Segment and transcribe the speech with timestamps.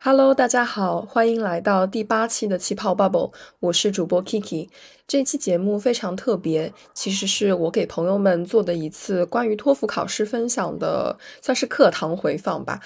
[0.00, 4.68] Hello，大家好，欢迎来到第八期的气泡 Bubble，我是主播 Kiki。
[5.08, 12.80] 这期节目非常特别，其实是我给朋友们做的一次关于托福考试分享的，算是课堂回放吧。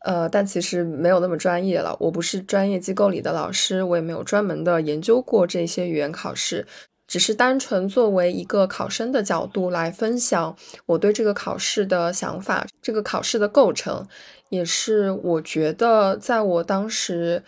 [0.00, 6.66] 呃，但其实没有那么专业了，我不是专业机构里的老师，我也没有专门的研究过这些语言考试。
[7.08, 10.54] 只是单纯作为一个考生的角度来分享
[10.86, 14.06] 我对这个考试的想法，这个考试的构成，
[14.50, 17.42] 也是我觉得在我当时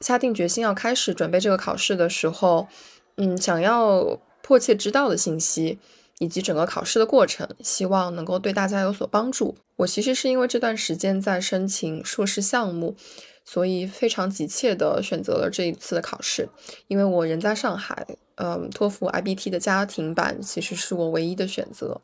[0.00, 2.66] 下定决心要开始准备这个考试的时候，
[3.16, 5.78] 嗯，想要迫切知道的信息，
[6.18, 9.56] 以及整个考试的过程，希望能够对大家有所帮助。
[9.76, 12.96] 我其实是因为这段时间在申请硕士项目。
[13.46, 16.48] 所以非常急切的选择了这一次的考试，
[16.88, 22.00] 因为我人在上海，嗯，托福 IBT 的家庭版其实是我唯一的选择。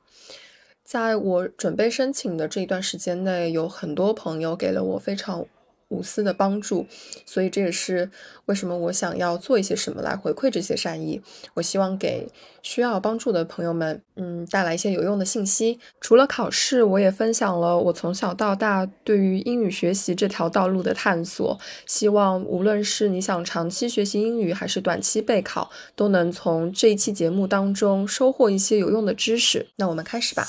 [0.85, 5.47] 在我准备申请的这一段时间内，有很多朋友给了我非常。
[5.91, 6.87] 无私的帮助，
[7.27, 8.11] 所以这也是
[8.47, 11.21] 为什么我想要做一些什么来回馈这些善意。
[11.55, 12.27] 我希望给
[12.63, 15.79] 需要帮助的朋友们，嗯，带来一些有用的信息。
[16.01, 21.59] 除了考试，我也分享了我从小到大对于英语学习这条道路的探索。
[21.87, 29.67] 希望无论是你想长期学习英语，还是短期备考，都能从这一期节目当中收获一些有用的知识。
[29.77, 30.47] 那我们开始吧。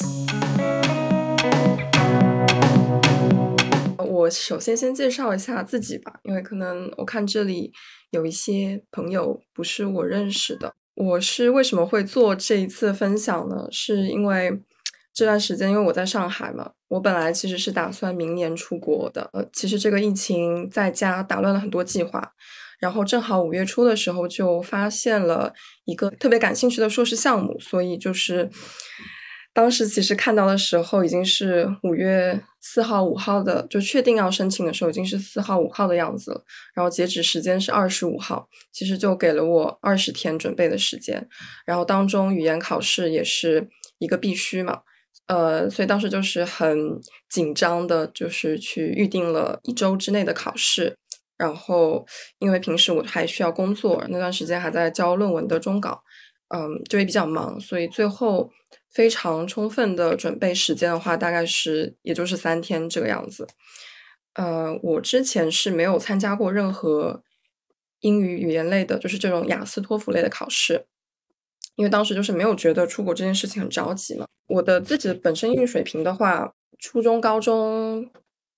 [4.31, 7.71] 首先先介绍一下自己吧，因为可能我看这里
[8.11, 10.73] 有一些朋友不是我认识的。
[10.95, 13.67] 我是为什么会做这一次分享呢？
[13.71, 14.61] 是因为
[15.13, 19.29] 这段时间，因为我在上海嘛，我本来其实是打算明年出国的。
[19.33, 22.33] 呃，其实这个疫情在家打乱了很多计划，
[22.79, 25.53] 然后正好五月初的时候就发现了
[25.85, 28.49] 一个特别感兴趣的硕士项目，所以就是。
[29.53, 36.41] 当时其实看到的时候已经是五月四号、五号的，就确定要申请的时候已经是四号、五号的样子了。
[36.73, 41.27] 然后截止时间是二十五号，其实就给了我二十天准备的时间。
[41.65, 43.67] 然后当中语言考试也是
[43.99, 44.83] 一个必须嘛，
[45.27, 50.95] 呃，所以当时就是很紧张的，就是去预定了一周之内的考试。
[51.37, 52.05] 然后
[52.39, 56.01] 因为平时我还需要工作，那段时间还在交论文的中稿，
[56.55, 58.49] 嗯，就也比较忙，所以最后。
[58.91, 63.47] 非常充分的准备时间的话，大概是也就是三天这个样子。
[64.33, 67.23] 呃，我之前是没有参加过任何
[68.01, 70.85] 英语语言类的，就是这种雅思托福类的考试，
[71.75, 74.25] 因为当时就是没有觉得出国这件事情很着急嘛。
[74.47, 78.11] 我的自己本身英语水平的话，初中、高中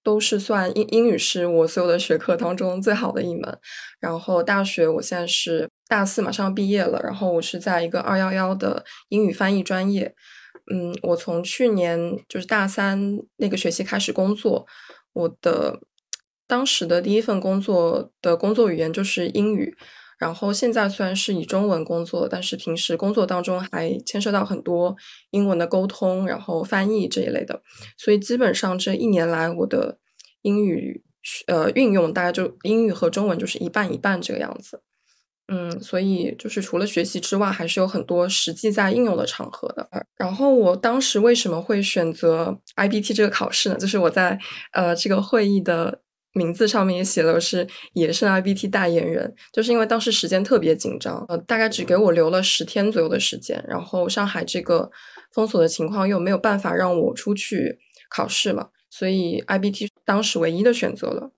[0.04, 3.60] 都是算英英语是我所有的学科当中最好的一门，
[4.00, 5.70] 然后大学我现在是。
[5.94, 10.16] 大四马上要毕业了，然后我是在一个二幺幺的英语翻译专业。
[10.74, 14.66] 嗯，我从去年就是大三那个学期开始工作，
[15.14, 15.80] 我的
[16.48, 19.78] 当时的第一份工作的工作语言就是英语。
[20.18, 24.96] 然后现在虽然是以中文工作，但是平时工作当中还牵涉到很多
[25.30, 27.62] 英文的沟通，然后翻译这一类的。
[28.00, 30.00] 所以基本上这一年来，我的
[30.42, 31.04] 英语
[31.46, 34.82] 呃运用大概就英语和中文就是一半一半这个样子。
[35.56, 39.88] 嗯，所以就是除了学习之外，还是有很多实际在应用的场合的。
[40.18, 43.76] 然后我当时为什么会选择 IBT 这个考试呢？
[43.78, 44.40] 就是我在
[44.72, 46.02] 呃这个会议的
[46.34, 53.64] 名字上面也写了是也是 IBT 代言人，就是因为当时时间特别紧张，呃，大概只给我留了十天左右的时间。
[53.68, 54.90] 然后上海这个
[55.32, 57.78] 封锁的情况又没有办法让我出去
[58.10, 61.32] 考试嘛，所以 IBT 当时唯一的选择了。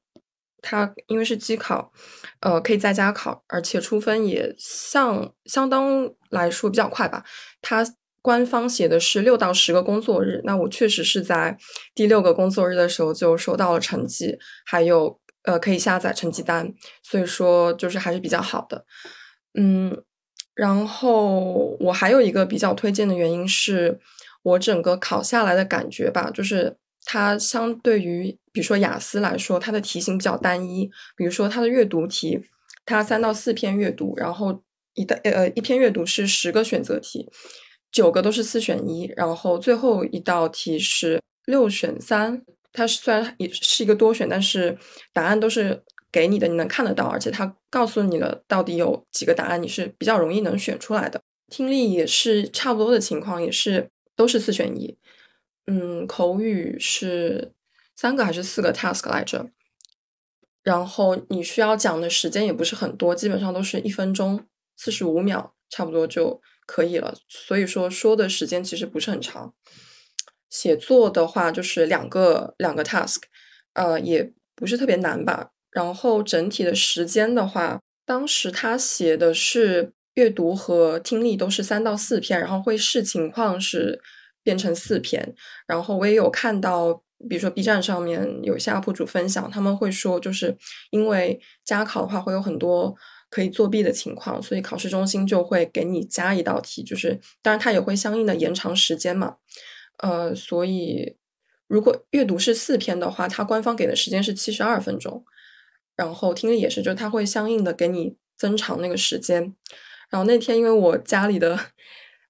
[0.68, 1.92] 它因为是机考，
[2.42, 7.24] 呃，可以在家考，而且出分也相相当来说比较快吧。
[7.62, 7.86] 它
[8.22, 11.58] 官方写的是六到十个工作日，那我确实是在
[11.94, 18.86] 第六个工作日的时候就收到了成绩，还有呃可以下载成绩单，所以说就是还是比较好的。
[19.54, 20.04] 嗯，
[20.54, 24.00] 然后我还有一个比较推荐的原因是
[24.44, 26.78] 我整个考下来的感觉吧，就是。
[27.06, 30.90] 它相对于，比如说雅思来说，它的题型比较单一。
[31.16, 32.42] 比如说它的阅读题，
[32.86, 34.62] 它三到四篇阅读，然后
[34.96, 37.30] 一的呃一篇阅读是十个选择题，
[37.92, 42.42] 九个都是四选一，然后最后一道题是六选三。
[42.74, 44.78] 它虽然也是一个多选，但是
[45.14, 45.82] 答案都是
[46.12, 51.22] 给你的，你能看得到，而且它告诉你了到底有几个答案，你是比较容易能选出来的。
[51.50, 54.98] 听力也是差不多的情况，也是都是四选一。
[55.68, 57.54] 嗯，口语是
[57.96, 59.50] 三个还是四个 task 来着？
[60.62, 64.46] 然后你需要讲的时间也不是很多，基本上都是一分钟
[64.76, 67.16] 四十五秒，差不多就可以了。
[67.28, 69.54] 所以说说的时间其实不是很长。
[70.50, 73.18] 写作的话就是两个两个 task，
[73.74, 75.52] 呃，也不是特别难吧。
[75.70, 84.02] 然后整体的时间的话，当时他写的是阅读和听力都是三到四篇，然后会视情况是
[84.46, 85.36] 变成四篇。
[85.68, 86.94] 然后我也有看到，
[87.28, 90.58] 比如说 B 站上面有些 UP 主分享，他们会说，就是
[90.92, 92.96] 因为加考的话会有很多
[93.30, 99.36] 可以作弊的情况，所以考试中心就会给你加一道题，就是当然它也会相应的延长时间嘛。
[99.98, 101.18] 呃，所以
[101.68, 105.26] 如果阅读是四篇的话，它官方给的时间是七十二分钟。
[105.96, 109.56] 然后听力也是，就它会相应的给你增长那个时间。
[110.10, 111.58] 然后那天因为我家里的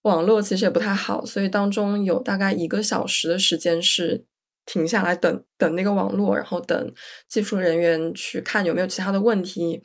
[0.06, 4.24] 网络其实也不太好，所以当中有大概一个小时的时间是
[4.63, 6.94] 停下来等等那个网络，然后等
[7.28, 9.81] 技术人员去看有没有其他的问题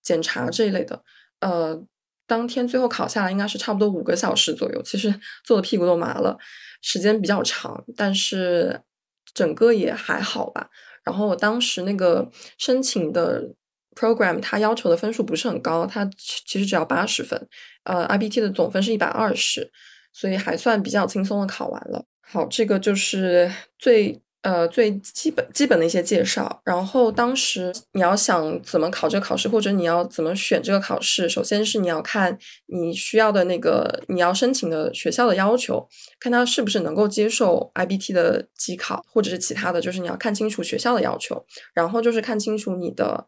[0.00, 1.02] 检查这一类的。
[1.40, 1.84] 呃，
[2.24, 5.12] 当天最后考下来应该是差不多五个小时左右，其实
[5.44, 6.38] 坐的屁股都麻了，
[6.80, 8.80] 时间比较长，但是
[9.34, 10.70] 整个也还好吧。
[11.02, 13.42] 然后我当时那个申请的
[13.94, 17.48] program，它要求的分数不是很高，它其实只要八十分，
[17.84, 19.70] 呃，IBT 的总分是一百二十，
[20.12, 22.04] 所以还算比较轻松的考完了。
[22.20, 24.20] 好，这个就是最。
[24.44, 26.60] 呃，最基本基本的一些介绍。
[26.66, 32.36] 然后当时你要想怎么考这个考试，或者你要怎么选这个考试，首先是你要看
[32.66, 35.88] 你需要的那个你要申请的学校的要求，
[36.20, 41.42] 看他是不是能够接受 IBT 的机考，或者是其他的，就是你要看清楚学校的要求。
[41.72, 43.26] 然后就是看清楚你的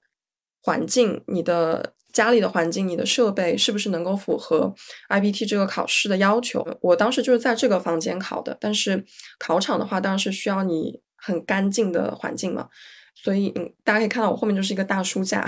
[0.67, 4.75] 环境，你的家里的环境，你的设备是不是能够符合
[5.09, 6.67] IBT 这个考试的要求。
[6.81, 9.05] 我当时就是在这个房间考的，但是
[9.39, 11.01] 考场的话，当然是需要你。
[11.19, 12.69] 很干净的环境嘛，
[13.17, 15.45] 所以嗯，大家可以看到我后面就是一个大书架，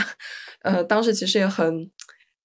[0.63, 1.89] 呃，当时其实也很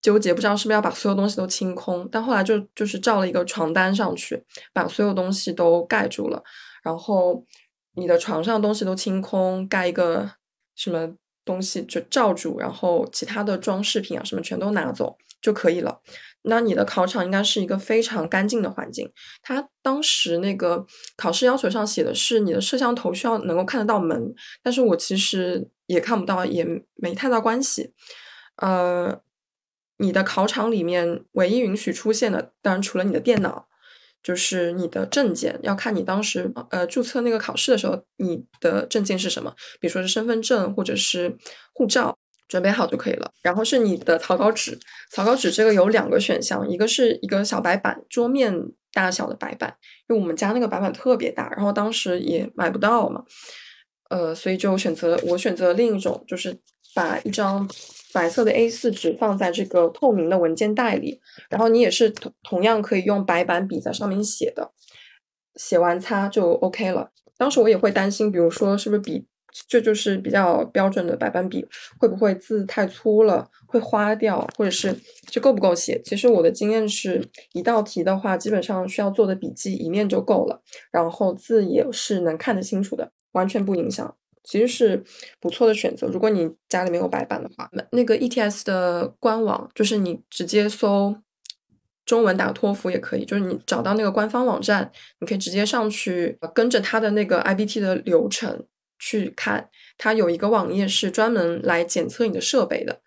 [0.04, 6.44] 纠结，不知道是不是要把所有东西都清空，但后来就就是罩了一个床单上去，把所有东西都盖住了，
[6.84, 7.44] 然后
[7.96, 10.30] 你的床上东西都清空，盖一个
[10.76, 16.02] 什么东西就罩住，然后其他的装饰品啊什么全都拿走就可以了。
[16.46, 19.10] 那你的考场应该是一个非常干净的环境。
[19.42, 20.86] 他当时那个
[21.16, 27.94] 考试要求上写的是，你的摄像头需要能够看得到门，但是我其实也看不到，也没太大关系。
[28.58, 29.22] 呃，
[29.98, 33.68] 你的考场里面唯一允许出现的，当然除了你的电脑，
[34.24, 41.38] 就是你的证件，要看你当时呃注册那个考试的时候，你的证件是什么，比如说是身份证或者是
[41.74, 42.18] 护照。
[42.50, 43.32] 准备好就可以了。
[43.42, 44.78] 然后是你的草稿纸，
[45.10, 48.54] 草稿纸这个有两个选项，一个是一个小白板，桌面
[48.92, 49.76] 大小的白板，
[50.08, 53.24] 因为我们家那个白板特别大，然后当时也买不到嘛，
[54.10, 56.56] 呃，所以就选择我选择另一种，就是
[56.94, 57.68] 把一张
[58.14, 61.20] 白色的 A4 纸放在这个透明的文件袋里，
[61.50, 64.72] 然后你也是同同样可以用白板笔在上面写的，
[65.56, 67.12] 写完擦就 OK 了。
[67.38, 69.26] 当时我也会担心，比如说是不是笔。
[69.68, 71.64] 这就是比较标准的白板笔，
[72.00, 76.02] 会不会字太粗了会花掉，或者是就够不够写？
[76.04, 85.04] 其实我的经验是一道题的话，基本上需要做的笔记一面就够了，然后字也是能看得清楚的，完全不影响，其实是
[85.40, 86.08] 不错的选择。
[86.08, 91.16] 如果你家里没有白板的话，那个 ETS 的官网就是你直接搜
[92.06, 98.66] 中文打托福也可以，就是你找到那个官方网站，你可以直接上去跟着他的那个 IBT 的流程。
[99.00, 103.02] 去看，它有一个网页是专门来检测你的设备的。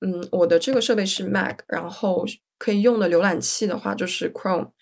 [0.00, 2.26] 嗯，我的这个设备是 Mac，然后
[2.58, 4.72] 可以用的浏览器的话就是 Chrome，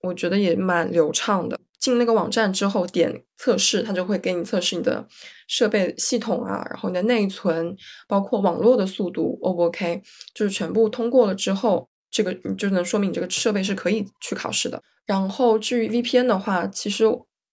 [0.00, 1.60] 我觉得也蛮流畅的。
[1.82, 5.06] 进那个网站之后点测试，它就会给你测试你的
[5.48, 10.00] 设备系统啊，然后你的内存，包括网络的速度 O 不 OK，
[10.32, 14.80] 就是全部通过了之后，这个你就能说明你这个设备是可以去考试的。
[15.04, 17.04] 然后至于 VPN 的话，其实。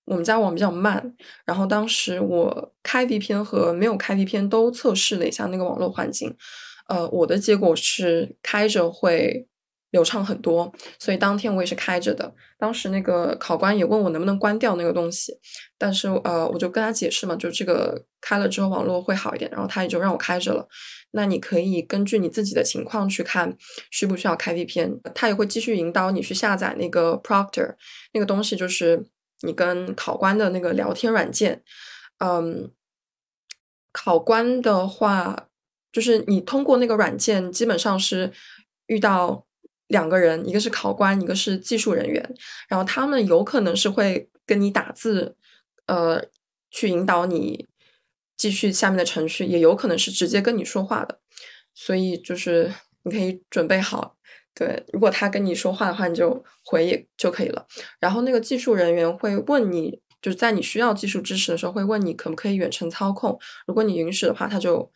[0.06, 6.36] 我们家网比较慢，然后当时我开 VPN 和没有开 VPN 都测试了一下那个网络环境，
[6.88, 9.48] 呃，我的结果是开着会
[9.92, 12.34] 流畅很多，所以当天我也是开着的。
[12.58, 15.34] 当时那个考官也问我能不能关掉那个东西，
[15.78, 20.68] 但是呃，我就跟他解释嘛，就这个开了之后网络会好一点，然后他也就让我开着了。
[21.12, 23.58] 那你可以根据你自己的情况去看
[23.90, 27.76] 需不需要开 VPN，他也会继续引导你去下载那个 Proctor
[28.14, 29.06] 那个东西，就是。
[29.42, 31.64] 你跟考官的那个聊天软件，
[32.18, 32.70] 嗯，
[33.94, 35.48] 考官的话，
[35.94, 38.34] 就是你通过那个软件，基本上是
[38.88, 39.46] 遇到
[39.90, 42.36] 两个人，一个是考官，一个是技术人员，
[42.68, 45.36] 然后他们有可能是会跟你打字，
[45.86, 46.24] 呃，
[46.72, 47.68] 去引导你
[48.38, 51.20] 继续下面的程序，也有可能是直接跟你说话的，
[51.76, 54.16] 所以就是你可以准备好。
[54.54, 57.66] 对，如果他跟你说话的话，你就回也就可以了。
[58.00, 63.40] 然后那个技术人员会问你，就是在你需要技术支持的时候，会问你可不可以远程操控。
[63.66, 64.92] 如果你允许的话，他就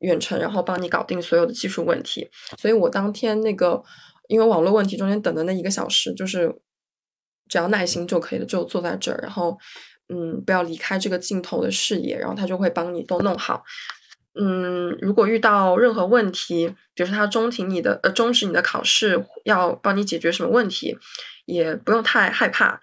[0.00, 2.28] 远程，然后帮你搞定所有的技术问题。
[2.58, 3.82] 所以我当天那个
[4.28, 6.54] 因为网络问题中间等的那一个小时，就是
[7.48, 9.58] 只要耐心就可以了，就坐在这儿，然后
[10.08, 13.64] 嗯，不要离开这个镜头的视野，然后他就会帮你都弄好。
[14.38, 20.98] 嗯，如果遇到任何问题，比如说他中停你的呃终止你的考试，要帮你解决什么问题，
[21.46, 22.80] 也不用太害怕。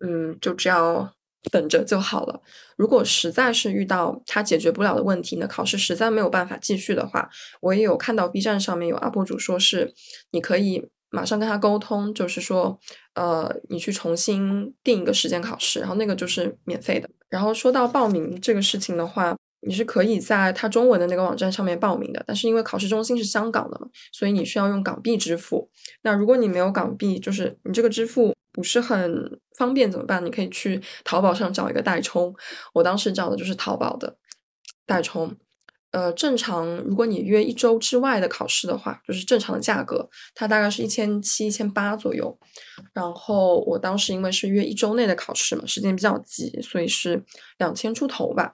[0.00, 1.12] 嗯，就只要
[1.50, 2.40] 等着就好了。
[2.76, 7.28] 如果实在是遇到他解决不了的问题，那考试实在没有办法继续的话，
[7.60, 9.94] 我也有看到 B 站上面有 UP 主说是
[10.30, 12.78] 你可以马上跟他沟通，就是说
[13.14, 17.08] 呃你去重新定一个时间考试，然后那个就是免费的。
[17.28, 19.36] 然后说到报名这个事情的话。
[19.60, 25.68] 你是可以在他中文的那个网站上面报名的，但是因为考试中心是香港的嘛，所以你需要用港币支付。
[26.02, 30.24] 那如果你没有港币，就是你这个支付不是很方便怎么办？
[30.24, 32.34] 你可以去淘宝上找一个代充。
[32.74, 34.18] 我当时找的就是淘宝的
[34.84, 35.36] 代充。
[35.90, 42.38] 呃，正常如果你约一周之外的考试的话，就是正常的价格，它大概是一千七、一千八左右。
[42.92, 47.24] 然后我当时因为是约一周内的考试嘛，时间比较急，所以是
[47.56, 48.52] 两千出头吧。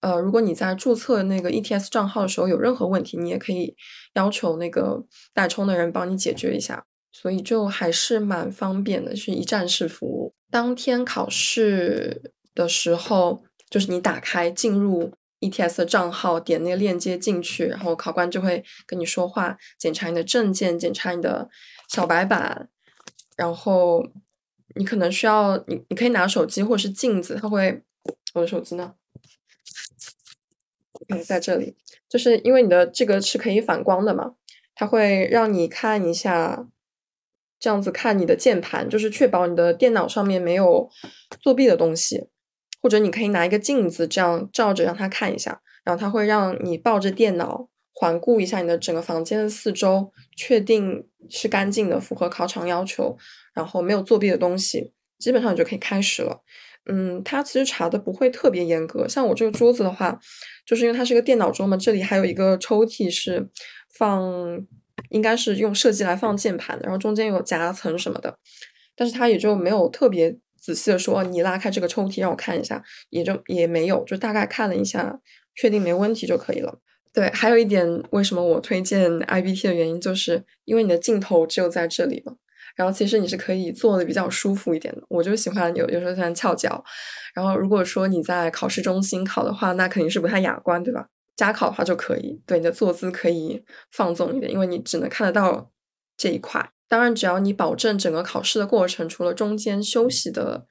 [0.00, 3.74] 呃，如果你在注册那个 ETS 账号的时候有任何问题，你也可以
[4.14, 5.04] 要求那个
[5.34, 6.86] 代充的人帮你解决一下，
[7.20, 10.32] 所以就还是蛮方便的，是一站式服务。
[10.50, 21.50] 当天考试的时候，就是你打开进入 ETS 的账号，点那个链接进去，然后考官就会跟你说话，检查你的证件，检查你的
[21.88, 22.70] 小白板，
[23.36, 24.02] 然后
[24.76, 27.82] 你可能需要你你可以拿手机或者是镜子，他会
[28.32, 28.94] 我的手机呢？
[31.08, 31.76] 嗯在这里，
[32.08, 34.36] 就是因为你的这个是可以反光的嘛，
[34.74, 36.66] 它会让你看一下，
[37.60, 40.90] 这样子看你的键盘，就是确保你的电脑上面没有
[41.38, 42.28] 作弊的东西。
[42.82, 53.18] 或者你可以拿一个镜子，这样照着让他看一下，然后他会让你抱着电脑环顾一下你的整个房间的四周，确定是干净的，符合考场要求，
[53.52, 56.40] 然后没有作弊的东西，基本上你就可以开始了。
[56.86, 59.06] 嗯，他其实查的不会特别严格。
[59.06, 60.18] 像我这个桌子的话，
[60.64, 63.46] 就是因为它是个电脑桌嘛，这里还有一个抽屉是
[63.92, 64.66] 放，
[65.08, 68.36] 应该是用设计来放键盘的，然后中间有夹层什么的。
[68.94, 75.18] 但是他也就没有特别仔细的说，你拉开这个抽屉让我看一下，也就也没有，就大概看了一下，
[75.54, 76.78] 确定没问题就可以了。
[77.12, 82.34] 对，还有一点，为什么我推荐 I B T 的原因，就是因为你的镜头只有在这里嘛。
[82.76, 86.82] 然后其实你是可以坐的比较舒服一点的，我就喜欢有有时候喜欢翘脚。
[87.34, 91.08] 然后如果说你在考试中心考的话，那肯定是不太雅观，对吧？
[91.36, 95.70] 加考的话就可以，对你的坐姿可以放纵一点，因为你只能看得到
[96.16, 96.72] 这一块。
[96.88, 100.66] 当然，只要你保证整个考试的过程，除了中间休息的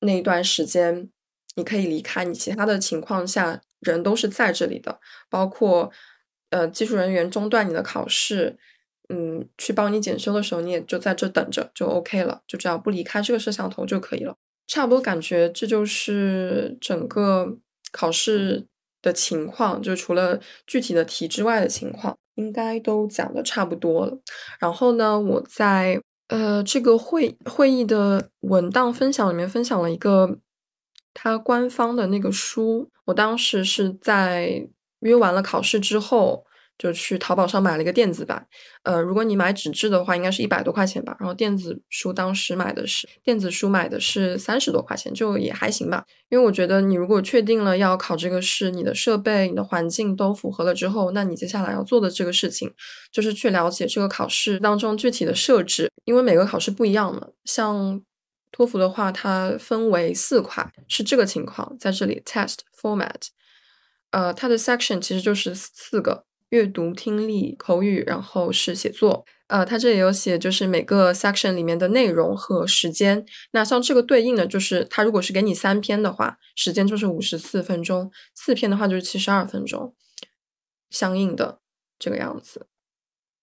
[0.00, 1.10] 那一段时间，
[1.56, 5.90] 你可以离开，你其他的情况下人都是在这里的，包括
[6.50, 8.58] 呃技术人员中断你的考试。
[9.12, 14.36] 嗯，去帮你检修的时候，你也就在这等着，就 OK 了，就只要不离开这个摄像头就可以了。
[14.68, 17.58] 差不多感觉这就是整个
[17.90, 18.68] 考试
[19.02, 24.18] 的情况，就除了具体的题之外的情况，应该都讲的差不多了。
[24.58, 30.38] 然后呢，我在呃这个会会议的文档分享里面分享了一个
[31.14, 34.68] 他官方的那个书，我当时是在
[35.00, 36.44] 约完了考试之后。
[36.80, 38.46] 就去淘宝上买了一个电子版，
[38.84, 41.14] 呃，如果你买纸质的话，应该是一百多块钱吧。
[41.20, 46.02] 然后电子书当时买的是电子书买的是三十多块钱，就也还行吧。
[46.30, 52.72] 因为我觉得你如果确定了要考这个试，你的设备、你的环境都符合了之后，那你接下来要做的这个事情
[53.12, 57.26] 就是去了解这个考试当中具体的设置，因为每个考试不一样嘛。
[57.44, 58.00] 像
[58.50, 63.28] 托福的话，它分为四块，是这个情况，在这里 test format，
[64.12, 66.24] 呃，它的 section 其实就是四个。
[66.50, 69.24] 阅读、听力、口语，然后是写作。
[69.48, 73.26] 呃，它这里有写，就是每个 section 里面的内容和时间。
[73.50, 79.94] 那像这个对应的，就是它如果是给你三篇的话，时间就是五十四分钟；四篇的话就是七十二分钟，
[80.88, 81.58] 相应的
[81.98, 82.68] 这个样子。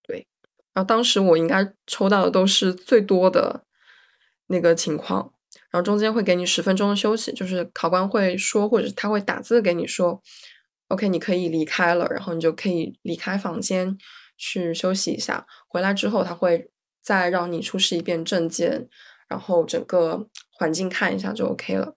[0.01, 0.27] 对，
[0.73, 3.65] 然后当时我应该抽到的都是最多的
[4.47, 5.33] 那个情况。
[5.69, 10.21] 然后中间会给你十分钟的休息，就是考官会说，或者他会打字给你说。
[10.87, 13.97] OK，你可以离开了，然后你就可以离开房间
[14.37, 15.45] 去休息一下。
[15.67, 18.87] 回来之后，他会再让你出示一遍证件，
[19.27, 21.95] 然后整个环境看一下就 OK 了。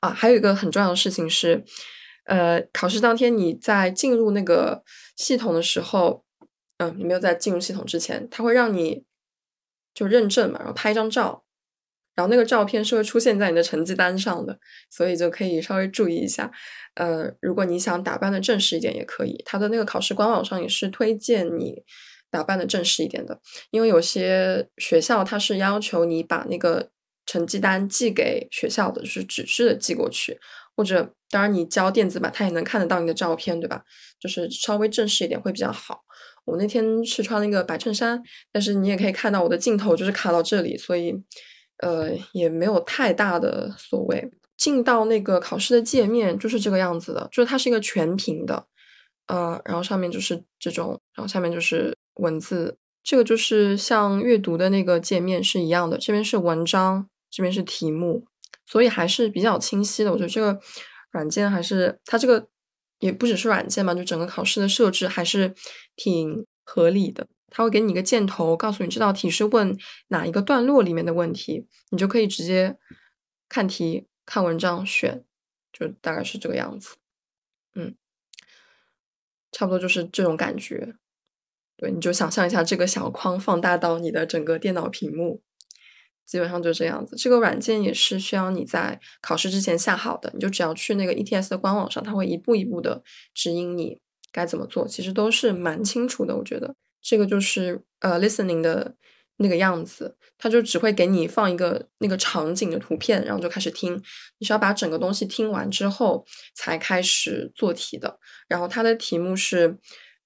[0.00, 1.64] 啊，还有一个很重要的事情是，
[2.24, 4.82] 呃，考试当天你在进入那个
[5.16, 6.24] 系统的时候，
[6.78, 9.04] 嗯，你没有在进入系统之前，他会让你
[9.94, 11.44] 就认证嘛，然后拍一张照。
[12.16, 14.58] 然后那个照片是会出现在你的成绩单上的，
[14.90, 16.50] 所以就可以稍微注意一下。
[16.94, 21.82] 呃，如果你想打扮的正式一点也可以，他的那个考试官网上也是推荐你
[22.30, 23.38] 打扮的正式一点的，
[23.70, 26.88] 因为有些学校它是要求你把那个
[27.26, 30.38] 成绩单寄给学校的，就是纸质的寄过去，
[30.74, 33.82] 或者当然你交电子版，他也能看得到你的照片，对吧？
[34.18, 36.00] 就是稍微正式一点会比较好。
[36.46, 41.14] 我那天是穿了一个白衬衫，但是你也可以看到我的镜头就是卡到这里，所以。
[41.78, 44.30] 呃，也没有太大的所谓。
[44.56, 48.66] 进到那个考试的界面就是这个样子的，就是它是一个全屏的，
[49.26, 52.78] 呃，然后上面就是这种，然后下面就是文字。
[53.04, 58.24] 这个就是像阅读的那个界面是一样的，这边是文章，这边是题目，
[58.66, 60.10] 所以还是比较清晰的。
[60.10, 60.58] 我觉得这个
[61.12, 62.48] 软件还是它这个
[62.98, 65.54] 也不只是软件嘛，就整个考试的设置还是
[65.94, 67.28] 挺合理的。
[67.56, 69.74] 他会给你一个箭头，告诉你这道题是问
[70.08, 72.76] 哪一个段落里面的问题，你就可以直接
[73.48, 75.24] 看题、看文章选，
[75.72, 76.96] 就大概是这个样子。
[77.74, 77.94] 嗯，
[79.50, 80.96] 差不多就是这种感觉。
[81.78, 85.40] 对，你就想象一下这个小框放大到你的整个电脑屏幕，
[86.26, 87.16] 基本上就这样子。
[87.16, 93.98] 这个软件也是需要你在考试之前下好的，你就只要去那个 ETS 的官网上，它会一步一步的指引你
[94.30, 96.74] 该怎么做，其实都是蛮清楚的，我觉得。
[97.08, 98.96] 这个就是呃，listening 的
[99.36, 103.94] 那个样子，它就只会给你放一个那个场景的图片，然后就开始听。
[104.38, 108.18] 你是要把整个东西听完之后才开始做题的。
[108.48, 109.78] 然后它的题目是，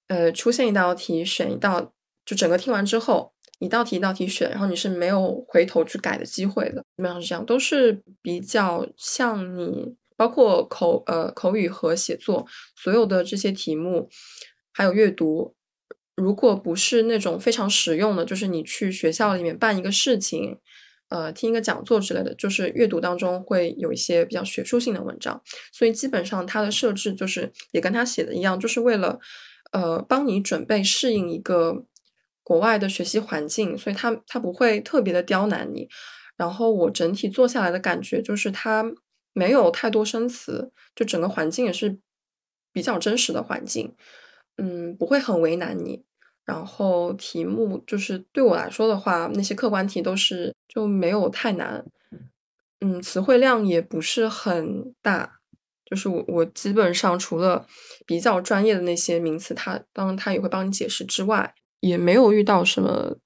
[0.07, 1.93] 呃，出现一道题，选一道，
[2.25, 6.81] 就整个听完之后，一道题一道题选，然后你是没有回头去改的机会的。
[6.97, 14.09] 基本上是这样，都是比较像你，包括口呃口语和写作，所有的这些题目，
[14.73, 15.53] 还有阅读。
[16.15, 20.57] 如果不是那种非常实用的，就是你去学校里面办一个事情，
[21.09, 25.41] 呃，听一个讲座之类的，就是阅读当中会有一些比较学术性的文章，
[25.71, 29.19] 所以基本上它的设置就是也跟他写的一样，就是为了
[29.71, 31.85] 呃帮你准备适应一个
[32.43, 35.89] 国外的学习环境，所以它它不会特别的刁难你。
[36.37, 38.83] 然后我整体做下来的感觉就是它
[39.33, 41.99] 没有太多生词，就整个环境也是
[42.73, 43.93] 比较真实的环境，
[44.57, 46.03] 嗯，不会很为难你。
[46.45, 51.85] 然后题目就是对我来说的话，那些客观题都是就没有太难，
[52.79, 55.39] 嗯，词汇量也不是很大，
[55.85, 57.65] 就是我我基本上除了
[58.05, 63.17] 比较专业的那些名词，他当然他也会帮你解释之外，也没有遇到什么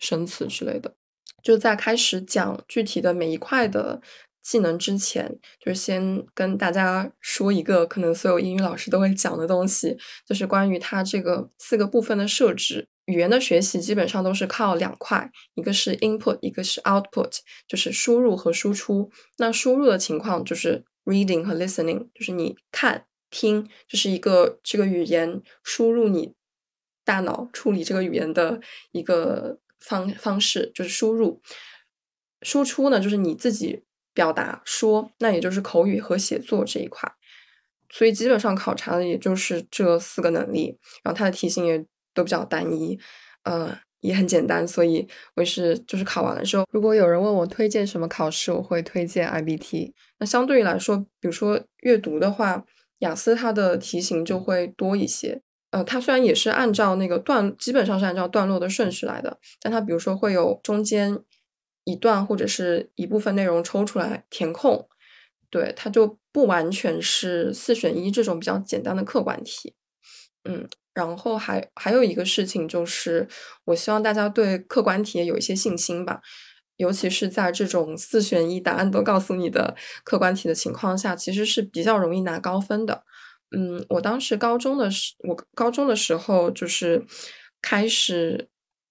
[0.00, 0.94] 生词之类的。
[1.42, 4.00] 就在开始讲具体的每一块的。
[4.48, 12.86] 技能之前，就是先跟大家说一个可能所有英语老师都会讲的东西，就是关于它这个四个部分的设置。
[13.06, 19.10] 语言的学习基本上都是靠两块，一个是 input，一个是 output，就是输入和输出。
[19.38, 26.34] 那输入的情况就是 reading 和 listening，就是你看、听，这是一个这个语言输入你
[27.04, 28.60] 大脑处理这个语言的
[28.92, 31.42] 一个方方式，就是输入。
[32.42, 33.82] 输出呢，就是你自己。
[34.16, 37.06] 表达说，那也就是口语和写作这一块，
[37.90, 40.78] 所以基本上考察的也就是这四个能力。
[41.04, 42.98] 然后它的题型也都比较单一，
[43.42, 44.66] 呃，也很简单。
[44.66, 49.92] 所以我是就是考完了之后，如果有人问我推荐什么考试，我会推荐 IBT。
[50.18, 52.64] 那相对于来说，比如说阅读的话，
[53.00, 55.42] 雅思它的题型就会多一些。
[55.72, 61.18] 呃，它虽然也是按照那个段，基本上是按照段落的顺序来的，但它比如说会有中间。
[61.86, 64.88] 一段或者是一部分内容抽出来填空，
[65.50, 69.72] 对，它就不完全是四选一这种比较简单的客观题。
[70.42, 73.28] 嗯，然后还还有一个事情就是，
[73.66, 76.20] 我希望大家对客观题也有一些信心吧，
[76.76, 83.04] 尤其是在这种四选一答案都告诉你的客观题的情况下，其实是比较容易拿高分的。
[83.56, 87.06] 嗯，我当时高中的时，我高中的时候就是
[87.62, 88.48] 开始。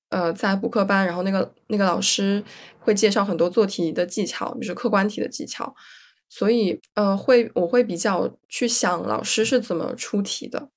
[0.09, 2.43] 呃，在补课班，然后那个那个老师
[2.79, 5.75] 会介绍很多做题的技巧，就是客观题的技巧，
[6.29, 10.69] 所以呃，会我会比较去想老师是怎么出题的。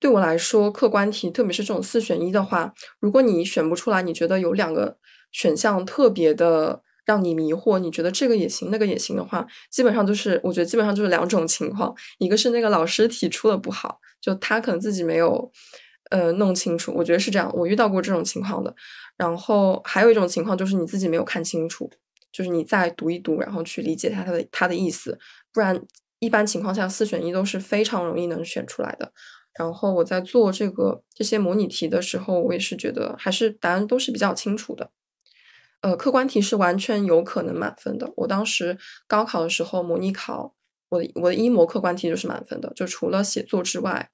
[0.00, 4.96] 对我来说，客观题，特别是这种四选一的话，如果你选不出来，你觉得有两个
[5.30, 15.52] 选项特别的让你迷惑，你觉得这个也行，那个也行的话，基本上就是我觉得基本上就是两种情况，一个是那个老师提出的不好，就他可能自己没有。
[16.10, 17.50] 呃，弄清楚，我觉得是这样。
[17.54, 18.74] 我遇到过这种情况的。
[19.16, 21.90] 然后还有一种情况就是你自己没有看清楚，
[22.32, 25.18] 就是你再读一读，然后去理解它它的它的意思。
[25.52, 25.80] 不然，
[26.18, 29.12] 一般情况下四选一都是非常容易能选出来的。
[29.56, 34.90] 然后我在做这个这些模拟题的时候，我也是觉得还是答案都是比较清楚的。
[35.80, 38.12] 呃，客观题是完全有可能满分的。
[38.16, 40.54] 我当时高考的时候模拟考，
[40.88, 44.10] 我的我的一模客观题就是满分的，就除了写作之外，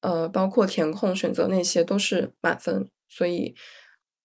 [0.00, 2.88] 呃，包括填空、选择那些都是满分。
[3.08, 3.54] 所以，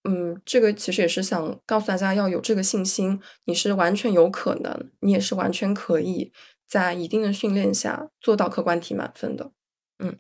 [0.03, 6.31] 嗯，这个其实也是想告诉大家要有这个信心，你是完全有可能，你也是完全可以
[6.67, 9.51] 在一定的训练下做到客观题满分的。
[9.99, 10.17] 嗯，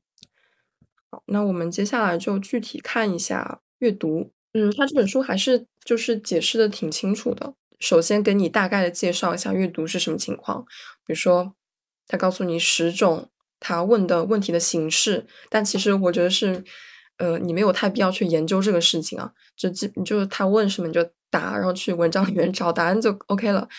[1.09, 4.31] 好，那我们接下来就具体看一下阅读。
[4.53, 7.55] 嗯，他这本书还是就是解释的挺清楚的。
[7.79, 10.63] 首先给你大概的介绍一下阅读是什么情况，
[11.03, 11.55] 比如说
[12.05, 13.30] 他告诉你十种
[13.61, 16.61] 他问的问题的形式，但其实我觉得是，
[17.17, 23.69] 呃，你没有太必要去研究这个事情啊，就基就是他问什么你就答，然后去文章里面找答案就 OK 了。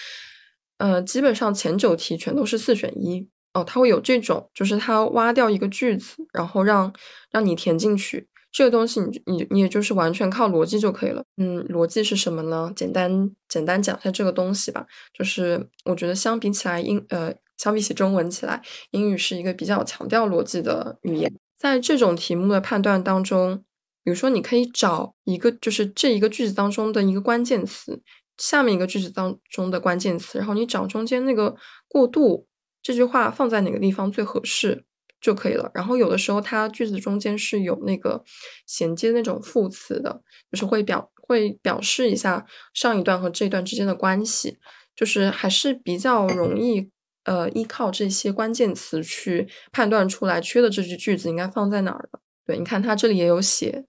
[0.78, 6.92] 呃，基本上前九题全都是四选一哦，他会有这种，就是他挖掉一个句子，然后让
[7.30, 8.28] 让你填进去。
[8.50, 11.24] 这个东西你你你也就是完全靠逻辑就可以了。
[11.38, 12.70] 嗯，逻辑是什么呢？
[12.76, 14.86] 简单简单讲一下这个东西吧。
[15.16, 21.32] 就是我觉得相比起来英呃相比起中文起来，英语是一个比较强调逻辑的语言。
[21.56, 23.62] 在这种题目的判断当中，
[24.02, 28.02] 比如说你可以找一个就是这一个句子当中的一个关键词，
[28.36, 31.54] 下面一个句子当中的关键词，然后你找中间那个
[31.86, 32.48] 过渡，
[32.82, 34.84] 这句话放在哪个地方最合适。
[35.22, 35.70] 就可以了。
[35.72, 38.24] 然后有的时候它句子中间是有那个
[38.66, 40.20] 衔接那种副词的，
[40.50, 42.44] 就是会表会表示一下
[42.74, 44.58] 上一段和这一段之间的关系，
[44.96, 46.90] 就是还是比较容易
[47.24, 52.20] 呃依靠这些关键词去判断出来缺的这句句子应该放在哪儿的。
[52.44, 53.84] 对，你看它这里也有写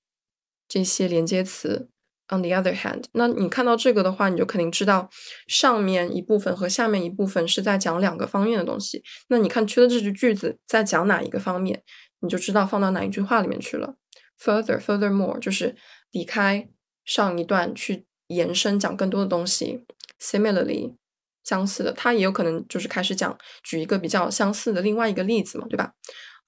[0.67, 1.89] 这些连接词。
[2.29, 5.09] On the other hand，那你看到这个的话，你就肯定知道
[5.45, 9.03] 上面一部分和下面一部分是在讲两个方面的东西。
[9.27, 11.83] 那你看缺的这句句子在讲哪一个方面，
[12.21, 13.95] 你就知道放到哪一句话里面去了。
[14.39, 15.75] Further, furthermore，就是
[16.11, 16.69] 离开
[17.03, 19.83] 上一段去延伸讲更多的东西。
[20.19, 20.95] Similarly，
[21.43, 25.93] 相似的，它也有可能就是开始讲举一个比较相似的另外一个例子嘛，对吧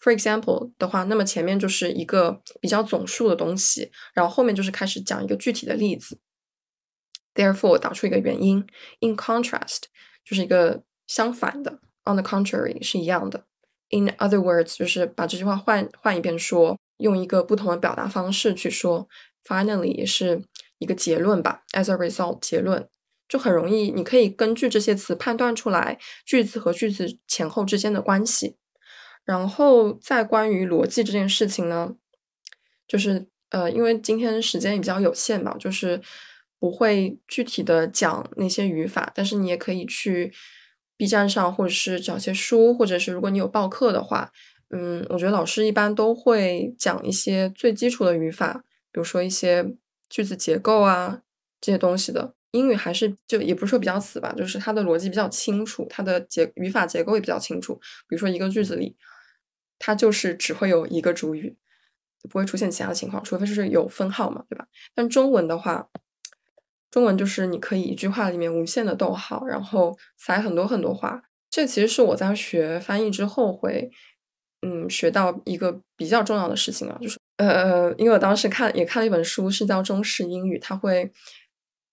[0.02, 6.20] ？For example 的话，那么前面就是一个比较总数的东西，然后后面就是开始讲一个具体的例子。
[7.34, 8.66] Therefore 导出一个原因。
[9.02, 9.84] In contrast
[10.24, 11.80] 就是一个相反的。
[12.06, 13.46] On the contrary 是一样的。
[13.90, 19.08] In other words 就是把这句话换换一遍说，用一个不同的表达方式去说。
[19.44, 20.44] Finally 也是
[20.78, 21.64] 一个结论吧。
[21.74, 22.88] As a result 结论
[23.28, 28.56] 就很容易，你可以根据这些词判断出来句子和句子前后之间的关系。
[29.24, 31.96] 然后再关于逻辑这件事情呢，
[32.88, 36.00] 就是呃，因为今天时间也比较有限嘛，就是
[36.60, 40.32] 不会具体的讲那些语法，但是你也可以去
[40.96, 44.32] B 站上，或者是找些书，或者是如果你有报课的话，
[44.70, 49.66] 嗯，我觉得老师一般都会讲一些最基础的语法，比如说一些
[50.08, 51.22] 句子结构啊
[51.60, 52.35] 这些东西的。
[52.56, 57.76] 英语还是就也不是说比较死吧，就是它的逻辑比较清楚，它的结语法结构也比较清楚，
[58.08, 58.96] 比如说一个句子里。
[59.78, 61.58] 它就是只会有一个主语，
[62.30, 64.66] 不会出现其他的情况，除非是有分号嘛，对吧？
[64.96, 65.90] 但中文的话，
[66.90, 71.24] 中文就是你可以一句话里面无限的逗号，然后塞很多很多话。
[71.50, 73.92] 这其实是我在学翻译之后会，
[74.62, 81.12] 嗯，学到一个比较重要的事情啊，就是呃，因为我当时看也看了一本书，是叫中式英语，它会。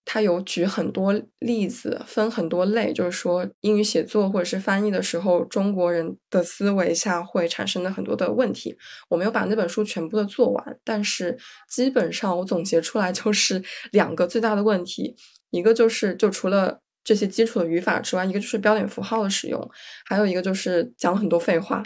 [0.04, 8.76] 他有举很多例子，分很多类，就是说英语写作或者是翻译的时候，中国人的思维下会产生的很多的问题。
[9.08, 11.38] 我没有把那本书全部的做完，但是
[11.68, 13.62] 基本上我总结出来就是
[13.92, 15.14] 两个最大的问题，
[15.50, 19.70] 一个就是就除了这些基础的语法之外，一个就是标点符号的使用，
[20.04, 21.82] 还有一个就是讲很多废话。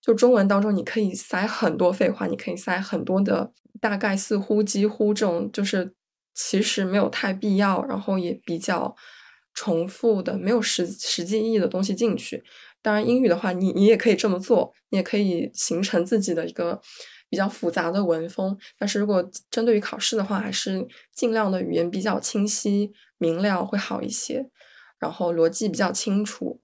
[0.00, 5.92] 就中文当中你可以塞很多废话，你可以塞很多的大概、似乎、几乎这种就是。
[6.42, 8.96] 其实没有太必要，然后也比较
[9.52, 12.42] 重复的，没有实实际意义的东西进去。
[12.80, 16.80] 当然，英语的话，你你也可以这么做，你也可以形成自己的一个
[17.28, 18.56] 比较复杂的文风。
[18.78, 24.48] 但是如果针对于考试的话，还是尽量的语言比较清晰明了会好一些，
[24.98, 26.60] 然后逻辑比较清楚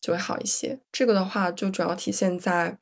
[0.00, 0.80] 就会好一些。
[0.90, 2.78] 这个的话，就主要体现在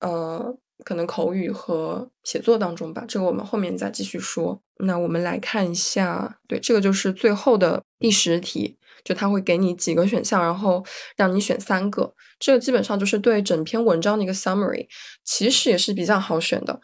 [0.00, 0.56] 呃。
[0.82, 4.60] 可能口语和写作当中吧，这个我们后面再继续说。
[4.78, 10.84] 那我们来看一下，对，这个就是最后的第十题，就他会给你几个选项，然后
[11.16, 12.12] 让你选三个。
[12.40, 14.88] 这个基本上就是对整篇文章的一个 summary，
[15.22, 16.80] 其实也是比较好选的。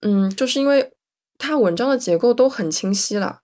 [0.00, 0.92] 嗯，就是因为
[1.38, 3.42] 它文章的结构都很清晰了。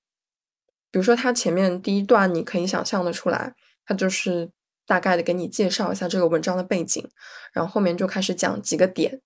[0.90, 3.54] 比如说，它前面第一段你可以想象的出来，
[3.86, 4.50] 它就是
[4.86, 7.08] 大概的给你介绍一下这个文章的背景，
[7.52, 9.20] 然后后面就开始讲几个点。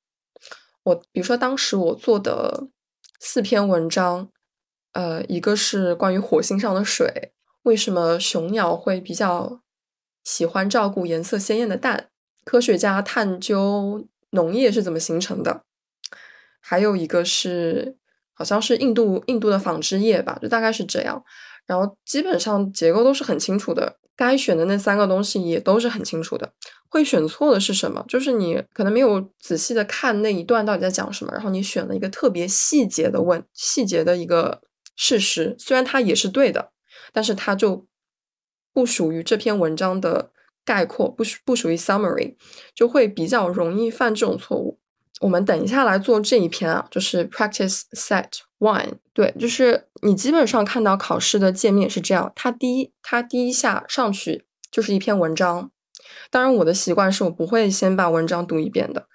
[0.85, 2.69] 我比如说，当时我做的
[3.21, 4.29] 四篇文章，
[4.93, 9.63] 呃，一个是关于火星上的水，为什么雄鸟会比较
[10.25, 12.09] 喜欢照顾颜色鲜艳的蛋？
[12.45, 15.63] 科学家探究农业是怎么形成的？
[16.61, 17.97] 还有一个是，
[18.35, 21.25] 好像是印度印度的纺织业吧，就大概是这样。
[21.65, 26.53] 然后基本上结构都是很清楚的，该选的那三个东西也都是很清楚的。
[26.89, 28.05] 会选错的是什么？
[28.07, 34.61] 就是你可能没有仔细的看那一段到底在讲什么，然后你选了一个特别细节的问细节的一个
[34.95, 36.73] 事实，虽然它也是对的，
[37.11, 37.87] 但是它就
[38.75, 40.31] 不属于这篇文章的
[40.67, 42.37] 概括，不属不属于 summary，
[42.75, 44.79] 就会比较容易犯这种错误。
[45.23, 48.27] 我们等一下来做这一篇啊，就是 practice set
[48.59, 48.95] one。
[49.15, 55.71] 对，就是你基本上看到考试的界面是这样，它第一，它第一下上去就是一篇文章。
[56.29, 59.07] 当然，我的习惯是我不会先把文章读一遍的。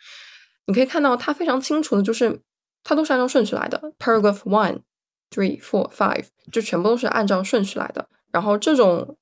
[0.68, 2.42] 你可以看到它非常清楚的，就是
[2.86, 4.80] 它都是按照顺序来的，paragraph one,
[5.30, 8.08] three, four, five，就全部都是按照顺序来的。
[8.32, 9.18] 然后这种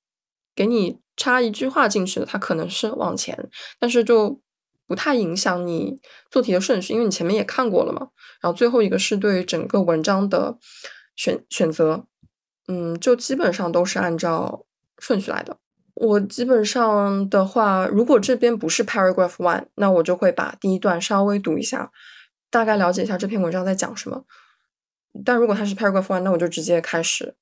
[0.55, 4.39] 给你插一句话进去的，它可能是往前，但是就。
[4.87, 8.09] 不太影响你做题的顺序，因为你前面也看过了嘛。
[8.41, 10.57] 然后最后一个是对整个文章的
[11.15, 12.05] 选选择，
[12.67, 14.65] 嗯，就基本上都是按照
[14.99, 15.57] 顺序来的。
[15.95, 21.91] 我基本上的话，如果这边不是 paragraph one，那我就会把第一段稍微读一下，
[22.49, 24.25] 大概了解一下这篇文章在讲什么。
[25.23, 27.35] 但如果它是 paragraph one，那我就直接开始。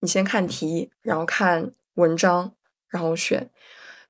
[0.00, 2.54] 你先看题，然后看文章，
[2.88, 3.50] 然后选。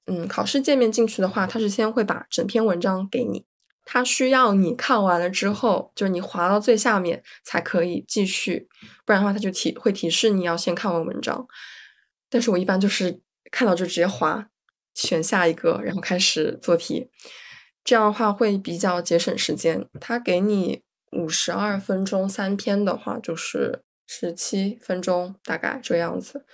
[0.09, 3.45] 嗯，考试界面进去的话，它是先会把整篇文章给你，
[3.85, 8.69] 它需要你看完了之后，就是你滑到最下面才可以继续，
[9.05, 11.47] 不然的话它就提会提示你要先看完文章。
[12.31, 14.49] 但是我一般就是看到就直接滑，
[14.95, 17.11] 选下一个，然后开始做题，
[17.85, 19.87] 这样的话会比较节省时间。
[20.01, 26.47] 它给你五十二分钟三篇的话，就是十七分钟大概这样子。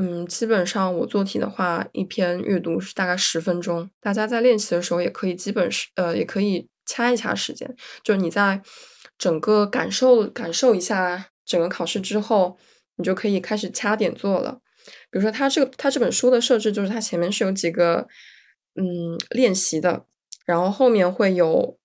[0.00, 3.90] 嗯，基本上我做题的话，一篇阅读是大概十分钟。
[4.00, 7.74] 大家在练习的时候也可以基本是呃，也可以掐一掐时间。
[8.04, 8.62] 就是你在
[9.18, 12.56] 整个感受感受一下整个考试之后，
[12.94, 14.60] 你就可以开始掐点做了。
[15.10, 18.06] 比如说，它这个它这本书的设置就是它前面是有几个
[18.76, 20.06] 嗯练习的，
[20.46, 21.76] 然后后面会有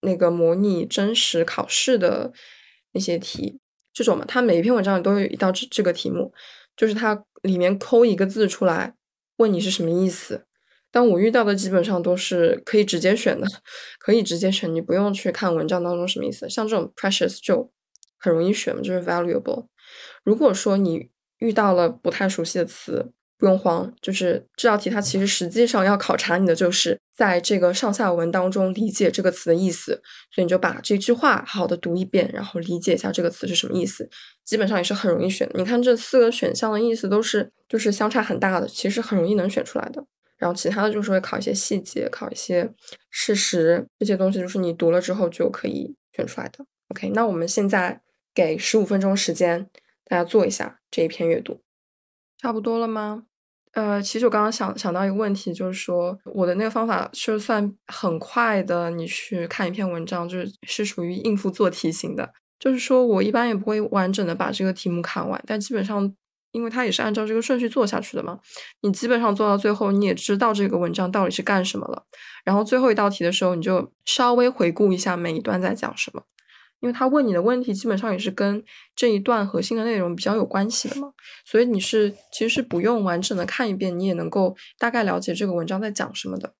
[0.00, 2.32] 那个模拟真实考试的
[2.92, 3.60] 那些题，
[3.92, 6.32] 这种嘛，它每一篇文章都有一道这这个题目。
[6.80, 8.94] 就是它里面抠一个字出来，
[9.36, 10.46] 问你是什么意思。
[10.90, 13.46] 但我遇到的基本上都是可以直接选的，
[14.00, 16.48] 可以直接选，你不用去看文章当中什么意思。
[16.48, 17.70] 像这种 precious 就
[18.16, 19.66] 很容易选，就是 valuable。
[20.24, 34.08] 如果说你遇到了不太熟悉的词，不用慌，就是这道题它其实实际上要考察你的，就是在这个上下文当中理解这个词的意思，所以你就把这句话好好的读一遍，然后理解一下这个词是什么意思，
[34.44, 35.50] 基本上也是很容易选。
[35.54, 40.04] 你看这四个选项的意思都是就是相差很大的，其实很容易能选出来的。
[40.36, 42.70] 然后其他的就是会考一些细节，考一些
[43.10, 46.64] 事实，这些东西就是你读了之后就可以选出来的。
[46.88, 48.02] OK，那我们现在
[48.34, 49.68] 给十五分钟时间，
[50.04, 51.60] 大家做一下这一篇阅读，
[52.38, 53.24] 差不多了吗？
[53.72, 62.32] 呃，其实我刚刚想想到一个问题，就是说我的那个方法就算很快的，你去看一篇文章，就是是属于应付做题型的。
[62.58, 66.12] 就是说我一般也不会完整的把这个题目看完，但基本上，
[66.50, 68.38] 因为它也是按照这个顺序做下去的嘛，
[68.82, 72.04] 你基本上做到最后，你也知道这个文章到底是干什么了。
[72.44, 76.24] 然后最后一道题的时候，你就稍微回顾一下每一段在讲什么。
[76.80, 78.62] 因为他问你的问题基本上也是跟
[78.96, 81.12] 这一段核心的内容比较有关系的嘛，
[81.44, 86.54] 所以你是其实是不用完整的看一遍，你也能够大概了解这个文章在讲什么的。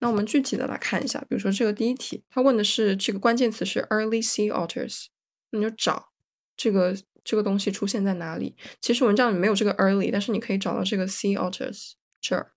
[0.00, 5.06] 那我们具体的来看一下，比如说这个第一题，他问的是这个关键词是 early sea otters，
[5.50, 6.10] 你就找
[6.56, 8.56] 这个这个东西出现在哪里。
[8.80, 12.53] 其实文章里没有这个 early，但是你可以找到这个 sea otters 这儿。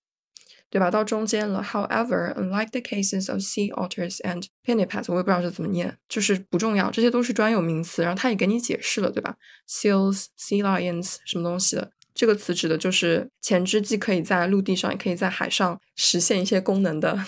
[0.70, 0.90] 对吧？
[0.90, 1.62] 到中间了。
[1.62, 8.02] However, unlike the cases of sea otters and pinnipeds，我也不知道是怎么念，就是不重要，这些都是专有名词。
[8.02, 11.90] 然后他也给你解释了，对吧？Seals, sea lions，什么东西的？
[12.14, 17.18] 这个词指的就是前肢既可以在陆地上，也可以在海上实现一些功能的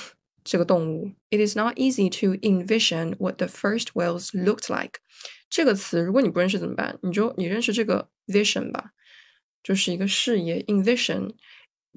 [0.45, 1.13] 这个动物。
[1.31, 5.01] It is not easy to envision what the first whales looked like。
[5.49, 6.99] 这个词如果你不认识怎么办？
[7.03, 8.91] 你就你认识这个 vision 吧，
[9.63, 11.31] 就是一个视野 envision。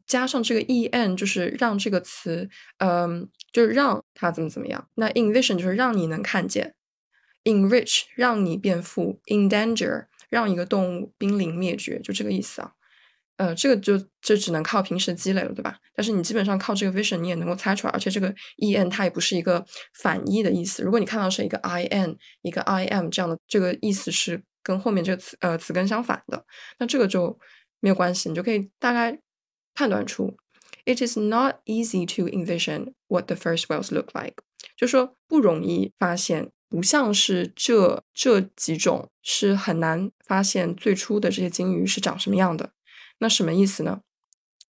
[0.05, 4.87] 加上这个 e n 就是让这个词，嗯，就是让它怎么怎么样。
[4.95, 6.75] 那 envision 就是让你能看见
[7.43, 12.71] ，enrich 让你变富，endanger 让一个动物濒临灭绝，就这个意思啊。
[13.37, 15.77] 呃，这个就就只能靠平时积累了，对吧？
[15.95, 19.65] 但是你基本上靠这个 vision 你也能够猜出来，而且这个 e n 它也不是一个
[19.99, 20.83] 反义的意思。
[20.83, 26.45] 如果你看到是一个 i n 一个 i m 这样的，这个意思是跟后面这个词呃词根相反的，
[26.77, 27.37] 那这个就
[27.79, 29.19] 没有关系，你就可以大概
[29.73, 30.37] 判断出。
[30.85, 34.35] It is not easy to envision what the first whales look like，
[34.75, 42.71] 就说不容易发现，不像是这这几种是很难发现最初的这些鲸鱼是长什么样的。
[43.19, 44.01] 那什么意思呢？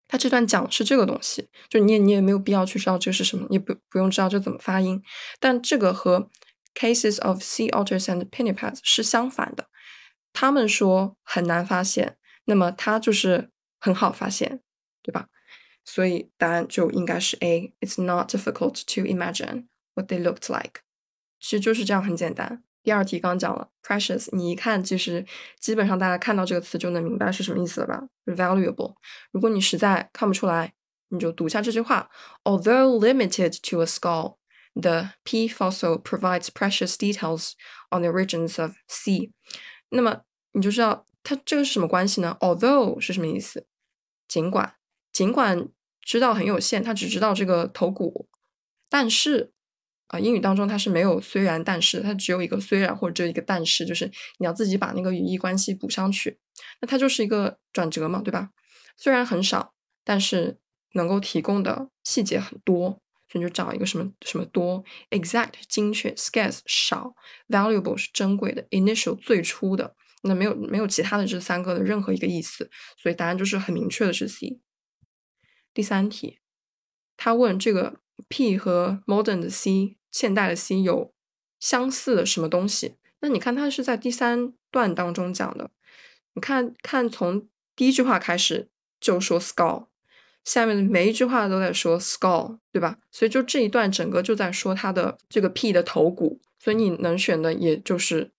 [0.08, 5.02] 他这段讲的是这个东西，就你也你也没有必要去知道这是什么，你不不用知道这怎么发音。
[5.40, 6.30] 但这个和
[6.76, 9.68] cases of sea otters and pinnipeds 是相反的，
[10.32, 14.60] 他们说很难发现，那么它就是很好发现，
[15.03, 15.29] 对吧？
[15.85, 20.83] 所以答案就应该是 A。It's not difficult to imagine what they looked like。
[21.41, 22.63] 其实就是这样，很简单。
[22.83, 25.27] 第二题刚讲了，precious，你一看其实
[25.61, 28.09] 基本上大家看到这个词就能明白是什么意思了吧？
[28.27, 28.97] valuable。
[29.31, 30.73] 如果你实在看不出来，
[31.09, 32.11] 你就读一下这句话：
[32.45, 34.37] Although limited to a skull,
[34.75, 37.53] the P fossil provides precious details
[37.91, 39.33] on the origins of sea。
[39.91, 42.37] 那么你就知道它这个是什么关系呢？
[42.41, 43.67] Although 是什么意思？
[44.27, 44.75] 尽管。
[45.14, 45.70] 尽管
[46.02, 48.28] 知道很有限，他只知道这个头骨，
[48.90, 49.54] 但是
[50.08, 56.38] 啊，英语当中它是没有虽然但是，它只有一个虽然或者只有一个但是，就是你要自己把那个语义关系补上去。
[56.82, 58.50] 那它就是一个转折嘛，对吧？
[58.98, 59.74] 虽然很少，
[60.04, 60.60] 但是
[60.94, 67.16] 能够提供的细节很多，所以就找一个什么什么多，exact 精确，scarce 少
[67.48, 72.70] ，valuable 是珍贵的，initial 最初的，那没有没有其他的这三个的任何一个意思，
[73.02, 74.60] 所以答案就是很明确的是 C。
[75.74, 76.40] 第三题，
[77.18, 81.12] 他问这个 P 和 modern 的 C 现代的 C 有
[81.60, 82.96] 相似的什么东西？
[83.22, 85.72] 那你看，他是在第三段当中讲的。
[86.34, 89.88] 你看看，从第一句话开始就说 skull，
[90.44, 93.00] 下面的每一句话都在说 skull，对吧？
[93.10, 98.32] 所以就这一段整个就在说它的这个 P 的头骨，所以你能选的也就是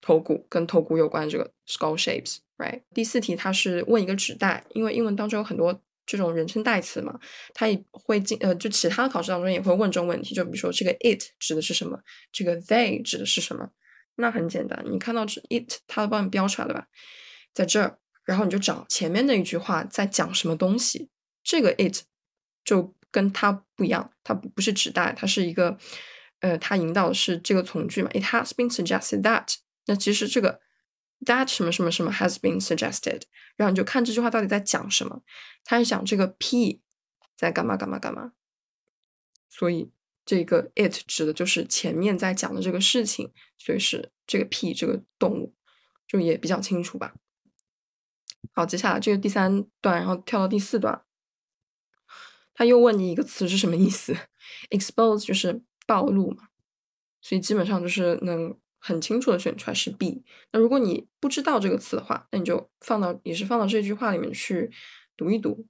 [0.00, 2.80] 头骨跟头骨有关这个 skull shapes，right？
[2.94, 5.82] 第四题它是问一个指代，因为英文当中有很多。
[6.04, 7.18] 这种人称代词嘛，
[7.54, 11.98] 它也会进呃，就其他考试当中也会问这种问题，就比如说这个 it 指的是什么，
[12.32, 13.70] 这个 they 指的是什么？
[14.16, 16.86] 那很简单，你看到这 it，它都帮你标出来了吧，
[17.54, 21.08] 在这儿，然后你就找前面那一句话在讲什么东西，
[21.42, 22.02] 这个 it
[22.64, 25.78] 就跟它不一样，它不是指代，它是一个
[26.40, 29.54] 呃，它引导的是这个从句嘛，it has been suggested that，
[29.86, 30.60] 那其实这个。
[31.24, 33.22] That 什么什么什么 has been suggested，
[33.54, 35.22] 然后你就看这句话到底在讲什么。
[35.62, 36.80] 他是讲这个 P
[37.36, 38.32] 在干嘛干嘛干嘛，
[39.48, 39.92] 所以
[40.24, 45.54] 这个 it 指的就是前面在讲的这个事情，所以是这个 P 这个动物
[46.08, 47.14] 就也比较清楚吧。
[48.52, 51.04] 好，接下来这个第三段，然后跳到第四段，
[52.52, 54.16] 他又问你一个词是什么意思？
[54.70, 56.48] Expose 就是暴露嘛，
[57.20, 58.58] 所以基本上就是能。
[58.84, 60.24] 很清楚的选出来是 B。
[60.50, 64.72] 那如果你不知道这个词的话，那你就放到也是放到这句话里面去
[65.16, 65.64] 读一读。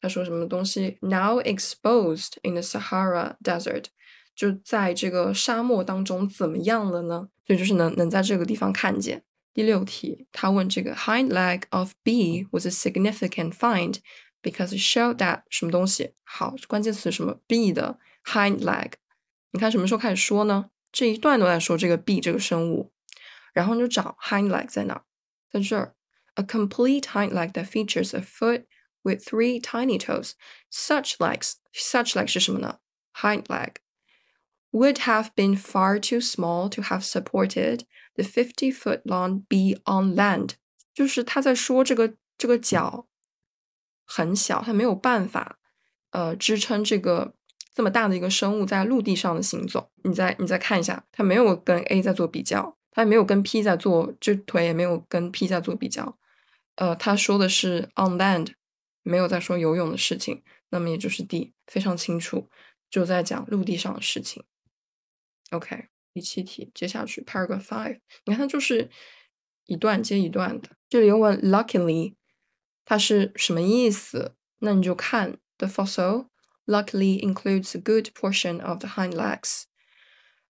[0.00, 3.86] 他说什么东西？Now exposed in the Sahara Desert，
[4.34, 7.28] 就在这个沙漠当中怎么样了呢？
[7.46, 9.22] 所以就是能能在这个地方看见。
[9.52, 13.96] 第六题，他问这个 hind leg of B was a significant find
[14.40, 16.12] because it showed that 什么东西？
[16.22, 18.92] 好，关键词什么？B 的 hind leg，
[19.50, 20.70] 你看什么时候开始说呢？
[20.91, 22.91] 这一段都在说这个 B 这个生物，
[23.53, 25.03] 然后你就找 hind leg 在哪，
[25.51, 25.95] 在这儿，
[26.35, 28.65] a complete hind leg that features a foot
[29.03, 30.33] with three tiny toes.
[30.71, 32.79] Such legs, such leg 是什么呢？
[33.13, 33.75] hind leg
[34.71, 40.15] would have been far too small to have supported the fifty foot long B on
[40.15, 40.55] land.
[40.93, 43.07] 就是他在说这个这个脚
[44.05, 45.59] 很小，它没有办法
[46.11, 47.35] 呃支撑这个
[47.78, 56.18] 这么大的一个生物在陆地上的行走，你再你再看一下，它没有跟 A 在做比较，它也没有跟 P 在做，这腿也没有跟 P 在做比较。
[56.74, 58.54] 呃，他说的是 on land，
[59.04, 62.48] 没有在说游泳的事情，那么也就是 D，非常清楚，
[62.90, 64.42] 就在讲陆地上的事情。
[65.52, 68.90] OK，第七题接下去 paragraph five，你看它就是
[69.66, 70.70] 一段接一段的。
[70.88, 72.16] 这里又问 luckily，
[72.84, 74.34] 它是什么意思？
[74.58, 76.26] 那你就看 the fossil。
[76.68, 79.62] Luckily includes a good portion of the hind legs。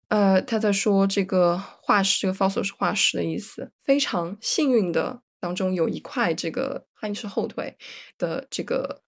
[0.09, 3.71] 呃，他在说这个化石，这个 fossil 是化石的意思。
[3.85, 7.77] 非常幸运的当中有一块这个 hind 是后腿
[8.19, 9.03] 的这个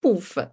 [0.00, 0.50] 部分。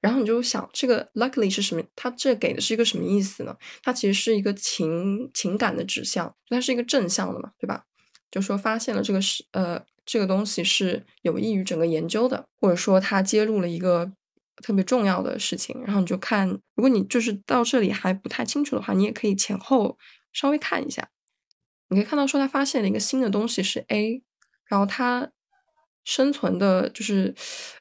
[0.00, 1.82] 然后你就想，这个 luckily 是什么？
[1.94, 3.54] 它这给的是一个什么意思呢？
[3.82, 7.84] 它其实是一个情情感的指向，它是一个正向的嘛，对吧？
[8.30, 14.10] 就说发现了这个是呃这个东西是有益于整个研究的，或者说它揭露了一个。
[14.62, 19.98] 特别重要的事情，然后你就看，如果你就是到这里还不太清楚的话，你也可以前后
[20.32, 21.10] 稍微看一下。
[21.88, 24.22] 你可以看到说他发现了一个新的东西是 A，
[24.68, 25.32] 然后它
[26.04, 27.34] 生存的就是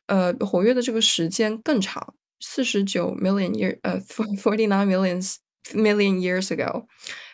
[0.07, 3.99] 呃活跃的这个时间更长，四十九 million year 呃
[4.41, 5.35] forty nine millions
[5.73, 6.87] million years ago，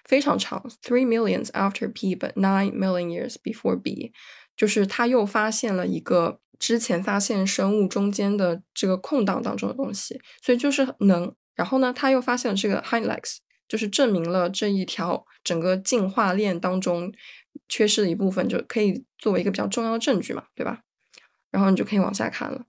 [0.04, 4.12] 非常长，three millions after P，but nine million years before B，
[4.58, 13.38] 就是他又发现了一个之前发现生物中间的这个空档当中的东西，所以就是能，然后呢他又发现了这个 hind legs。
[13.68, 17.12] 就是证明了这一条整个进化链当中
[17.68, 20.82] 缺失的一部分，就可以作为一个比较重要的证据嘛，对吧？
[21.50, 22.66] 然后你就可以往下看了。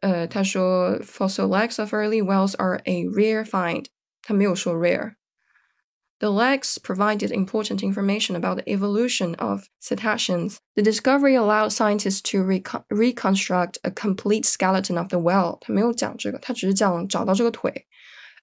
[0.00, 3.84] 呃，他说，fossil legs of early whales are a rare find。
[4.22, 5.16] 他没有说 rare。
[6.19, 10.57] The legs provided important information about the evolution of cetaceans.
[10.75, 15.59] The discovery allowed scientists to recon reconstruct a complete skeleton of the whale.
[15.61, 17.87] 他没有讲这个，他只是讲找到这个腿。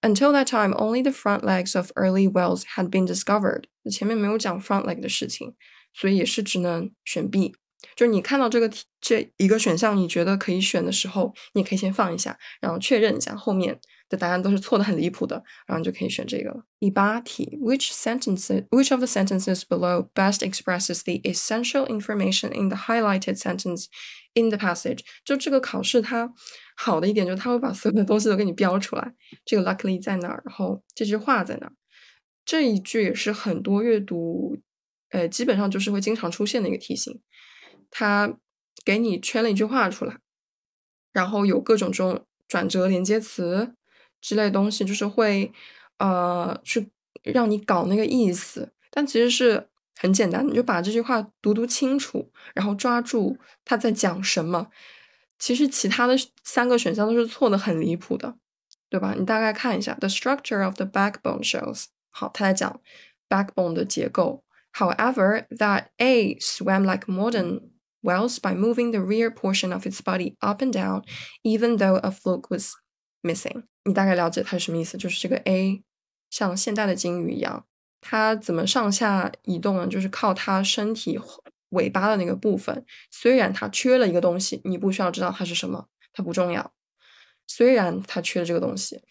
[0.01, 3.65] Until that time, only the front legs of early whales had been discovered。
[3.91, 5.55] 前面没有讲 front leg 的事情，
[5.93, 7.55] 所以也是只能选 B。
[7.95, 13.79] 就是你看到这个题这一个选项，你觉得可以选的时候，你可以先放一下，然后确认一下后面
[14.12, 16.66] 的答案都是错的很离谱的，然后你就可以选这个了。
[16.80, 18.68] 第八题，Which sentence?
[18.70, 23.86] which of the sentences below best expresses the essential information in the highlighted sentence
[24.34, 25.00] in the passage？
[25.24, 26.34] 就这个考试它
[26.76, 29.14] 好的一点就是它会把所有的东西都给你标出来，
[29.46, 31.74] 这个 luckily 在哪儿，然后这句话在哪儿，
[32.44, 34.58] 这一句也是很多阅读，
[35.12, 37.22] 呃，基本上就是会经常出现的一个题型。
[37.90, 38.38] 它
[38.84, 40.18] 给你圈了一句话出来，
[41.14, 43.76] 然后有各种这种转折连接词
[44.22, 45.52] 之类东西，就是会
[45.98, 46.90] 呃去
[47.24, 49.68] 让你搞那个意思，但其实是
[49.98, 54.68] 很简单，你就把这句话读读清楚，然后抓住他在讲什么。
[55.38, 58.36] 其实其他的三个选项都是错的，很离谱的，
[58.90, 59.16] 对吧？
[59.18, 62.80] 你大概看一下，the structure of the backbone shows，好，他在讲
[63.28, 64.44] backbone 的结构。
[64.74, 70.62] However, that A swam like modern whales by moving the rear portion of its body up
[70.62, 71.04] and down,
[71.44, 72.74] even though a fluke was
[73.22, 73.64] missing。
[73.86, 74.98] 你大概了解它是什么意思？
[74.98, 75.84] 就是这个 A
[76.30, 77.66] 像现代的鲸鱼一样，
[78.00, 79.88] 它怎么上下移动呢？
[79.88, 81.20] 就是靠它身体。
[81.72, 86.74] 尾巴的那个部分，虽然它缺了一个东西，你不需要知道它是什么，它不重要。
[87.48, 89.02] 虽然它缺了这个东西，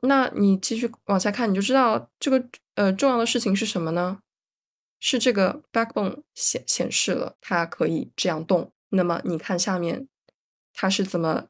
[0.00, 4.20] 那你继续往下看，你就知道这个呃重要的事情是什么呢？
[4.98, 8.72] 是这个 backbone 显显示了它可以这样动。
[8.88, 10.08] 那么你看下面，
[10.72, 11.48] 它是怎么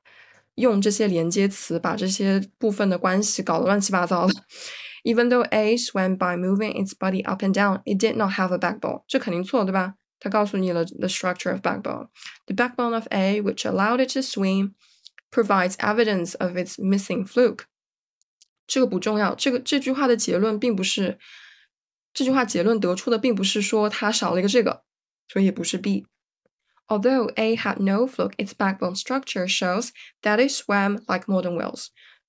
[0.56, 4.34] 用这些连接词把这些部分的关系搞得乱七八糟的
[5.04, 8.58] ？Even though A swam by moving its body up and down, it did not have a
[8.58, 9.02] backbone。
[9.06, 9.94] 这肯定错，对吧？
[10.20, 12.08] 它告诉你了 the structure of backbone.
[12.46, 14.72] The backbone of A, which allowed it to swim,
[15.30, 17.64] provides evidence of its missing fluke.
[18.66, 21.18] 这个不重要，这个这句话的结论并不是
[22.14, 24.84] 这句话结论得出的并不是说它少了一个这个，
[25.28, 26.06] 所以也不是 B。
[26.87, 29.91] Although A had no fluke, its backbone structure shows
[30.23, 31.87] that it swam like modern whales.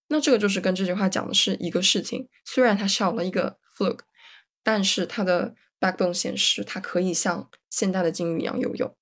[0.08, 2.28] 那这个就是跟这句话讲的是一个事情。
[2.44, 4.00] 虽然它少了一个 fluke，
[4.62, 8.94] 但是它的 backbone 显示它可以像现代的鲸鱼一样游泳。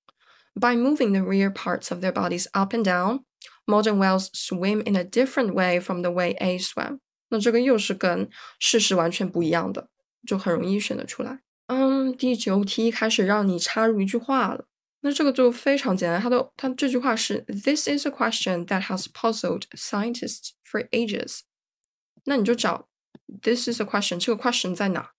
[0.53, 3.23] By moving the rear parts of their bodies up and down,
[3.65, 6.99] modern whales swim in a different way from the way A swam。
[7.29, 9.89] 那这个又是跟事实完全不一样的，
[10.25, 11.41] 就很容易选得出来。
[11.67, 14.65] 嗯，第九题开始让你插入一句话了。
[15.06, 21.40] 那这个就非常简单，它的它这句话是 This is a question that has puzzled scientists for ages。
[22.24, 22.88] 那你就找
[23.42, 25.10] This is a question，这个 question 在哪？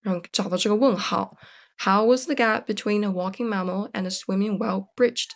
[0.00, 1.36] 然后找到这个问号。
[1.78, 5.30] How was the gap between a walking mammal and a swimming whale bridged？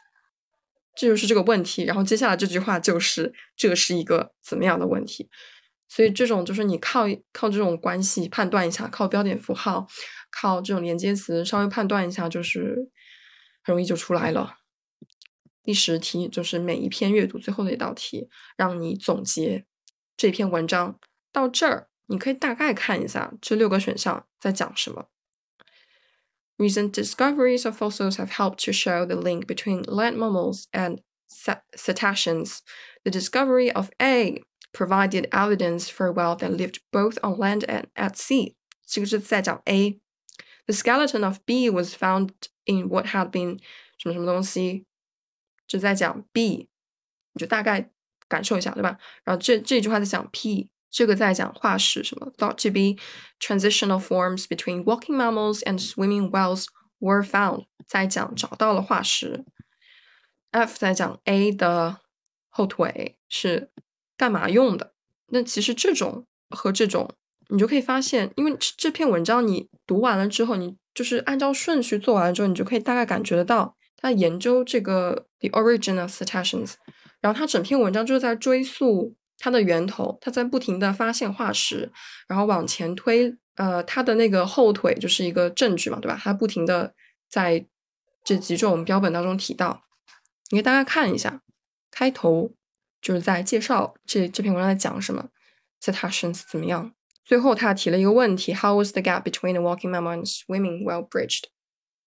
[0.94, 1.82] 这就是这个问题。
[1.82, 5.28] 然后接下来这句话就是这是一个怎么样的问题？
[5.88, 9.88] 所以这种就是你靠靠这种关系判断一下，靠标点符号，
[10.30, 12.88] 靠这种连接词稍微判断一下，就是
[13.69, 14.57] 容易就出来了。
[15.63, 19.65] 第十题就是每一篇阅读最后的一道题，让你总结
[20.15, 20.99] 这篇文章
[21.31, 21.89] 到这儿。
[22.07, 25.07] 你可以大概看一下这六个选项在讲什么。
[26.57, 30.99] Recent discoveries of fossils have helped to show the link between land mammals and
[31.75, 32.59] cetaceans.
[33.03, 37.87] The discovery of A provided evidence for a whale that lived both on land and
[37.95, 38.55] at sea.
[38.85, 42.29] 这个是在讲 A。The skeleton of B was found
[42.64, 43.58] in what had been
[43.98, 44.84] 什么什么东西，
[45.66, 46.68] 这在讲 B，
[47.32, 47.90] 你就大概
[48.28, 48.98] 感受一下，对吧？
[49.24, 50.70] 然后这这句话在讲 P。
[50.92, 53.00] 这个在讲化石什么？Thought to be
[53.38, 56.64] transitional forms between walking mammals and swimming whales
[56.98, 59.44] were found，在讲找到了化石。
[60.50, 62.00] F 在讲 A 的
[62.48, 63.70] 后腿是
[64.16, 64.92] 干嘛用的？
[65.28, 67.08] 那其实这种和这种，
[67.50, 76.74] 你就可以发现，因为这篇文章你读完了之后，你就是按照顺序做完了之后，你就可以大概感觉得到他研究这个 the origin of cetaceans，
[77.20, 81.90] 然后他整篇文章就是在追溯它的源头，他在不停的发现化石，
[82.28, 86.20] 然后往前推，呃，他的那个后腿就是一个证据嘛，对吧？
[86.22, 86.94] 他不停的
[87.28, 87.66] 在
[88.22, 89.82] 这几种标本当中提到，
[90.50, 91.40] 你给大家看一下，
[91.90, 92.52] 开头
[93.00, 95.28] 就是在介绍这这篇文章在讲什么
[95.82, 96.92] ，cetaceans 怎么样。
[97.29, 101.45] 最后，他提了一个问题：How was the gap between the walking mammal and swimming well bridged?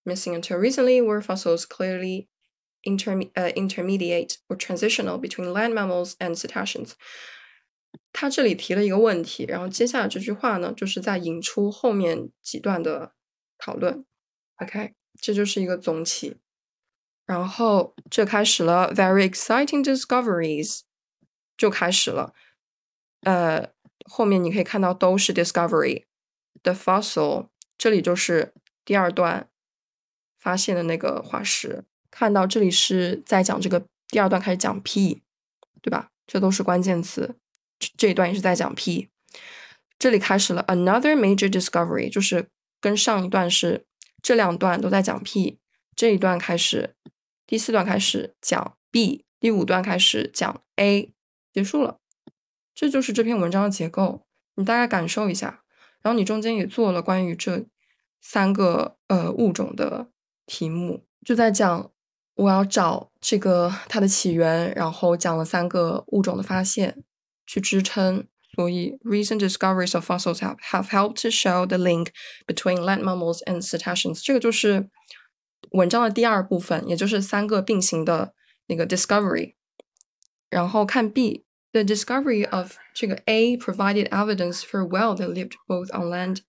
[0.05, 2.27] Missing until recently were fossils clearly
[2.83, 6.93] interme uh, intermediate or transitional between land mammals and cetaceans.
[8.13, 13.13] 他这里提了一个问题，然后接下来这句话呢，就是在引出后面几段的
[13.57, 14.05] 讨论。
[14.57, 16.37] OK，这就是一个总体。
[17.25, 20.81] 然后这开始了，very exciting discoveries，
[21.57, 22.33] 就开始了。
[23.21, 23.69] 呃，
[24.04, 26.04] 后面你可以看到都是 discovery
[26.62, 28.52] the fossil，这里就是
[28.84, 29.48] 第二段
[30.38, 31.84] 发现的那个化石。
[32.10, 35.22] 看到这里是在讲这个第二段开始讲 P，
[35.82, 36.10] 对吧？
[36.26, 37.34] 这都是关键词。
[37.96, 39.08] 这一段也是在讲 P。
[39.98, 42.48] 这里开始了 another major discovery，就是
[42.80, 43.84] 跟上一段是
[44.22, 45.58] 这两段都在讲 P，
[45.96, 46.94] 这一段开始，
[47.46, 51.12] 第四段开始讲 B，第五段开始讲 A，
[51.52, 51.98] 结束了。
[52.74, 55.62] 这就是这篇文章的结构，你大概感受一下。
[56.02, 57.64] 然后你中间也做了关于这
[58.20, 60.08] 三个呃物种的
[60.44, 61.90] 题目，就在讲
[62.34, 67.04] 我要找这个它的起源，然后讲了三个物种的发现
[67.46, 68.26] 去支撑。
[68.54, 72.08] 所以，recent discoveries of fossils have have helped to show the link
[72.46, 74.22] between land mammals and cetaceans。
[74.22, 74.90] 这个就是
[75.70, 78.34] 文章的第二部分，也就是三个并行的
[78.66, 79.54] 那个 discovery。
[80.50, 81.43] 然后看 B。
[81.74, 86.42] The discovery of 这个 A provided evidence for whale that lived both on land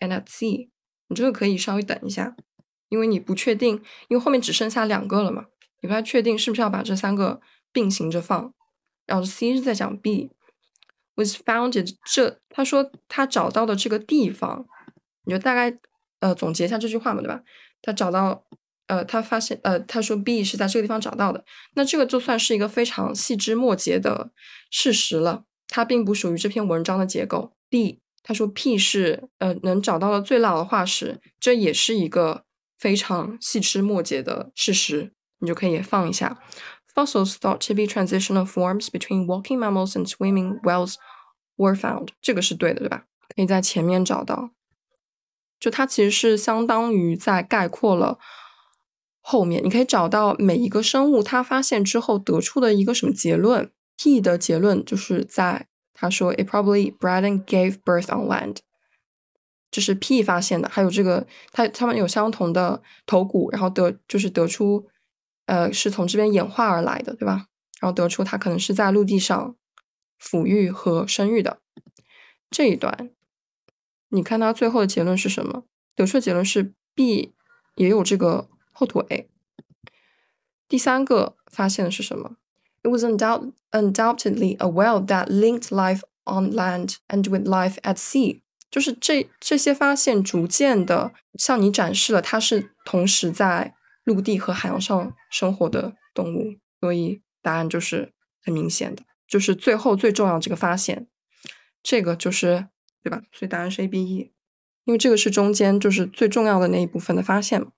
[0.00, 0.68] and at sea。
[1.08, 2.36] 你这个可以稍微等一下，
[2.90, 5.46] 因为你不确定，因为后面只剩下两个了嘛，
[5.80, 7.40] 你不太确定是不是要把这三个
[7.72, 8.52] 并行着放。
[9.06, 10.30] 然后 C 是在讲 B
[11.14, 14.66] was founded，这他说他找到的这个地方，
[15.24, 15.78] 你就大概
[16.20, 17.42] 呃总结一下这句话嘛，对吧？
[17.80, 18.44] 他找到。
[18.88, 24.30] 呃，他发现，呃，他说 B 是在这个地方找到的，那这个就算是一个非常细枝末节的
[24.70, 27.56] 事实了，它并不属于这篇文章的结构。
[27.68, 32.44] D，他说 P 是呃能找到的最老的化石，这也是一个
[32.78, 36.40] 非常细枝末节的事实，你就可以放一下。
[36.94, 40.94] Fossils thought to be transitional forms between walking mammals and swimming whales
[41.56, 43.04] were found，这个是对的，对吧？
[43.34, 44.50] 可以在前面找到，
[45.58, 48.18] 就它其实是相当于在概括了。
[49.28, 53.68] 后面你可以找到每一个生物，它发现之后得出的一个什么结论。
[53.96, 58.58] P 的结论就是在他说，It probably bred and gave birth on land，
[59.68, 60.68] 这是 P 发现的。
[60.68, 64.86] 还有这个，它它们有相同的头骨，然后得就是得出，
[65.46, 67.46] 呃，是从这边演化而来的，对吧？
[67.80, 69.56] 然后得出它可能是在陆地上
[70.22, 71.58] 抚育和生育的。
[72.48, 73.10] 这一段，
[74.10, 75.64] 你看它最后的结论是什么？
[75.96, 77.34] 得出的结论是 B
[77.74, 78.48] 也有这个。
[78.76, 79.28] 后腿。
[80.68, 82.36] 第三个发现的是什么
[82.82, 88.42] ？It was undoubt undoubtedly a well that linked life on land and with life at sea。
[88.70, 93.74] 就是这这些发现逐渐的向你展示了它是同时在
[94.04, 96.56] 陆地和海洋上生活的动物。
[96.80, 98.12] 所以答案就是
[98.42, 101.06] 很明显的，就是最后最重要这个发现，
[101.82, 102.68] 这个就是
[103.02, 103.22] 对吧？
[103.32, 104.32] 所以答案是 A、B、E，
[104.84, 107.72] 因为这个是中间就是最重要的那一部分的发现嘛。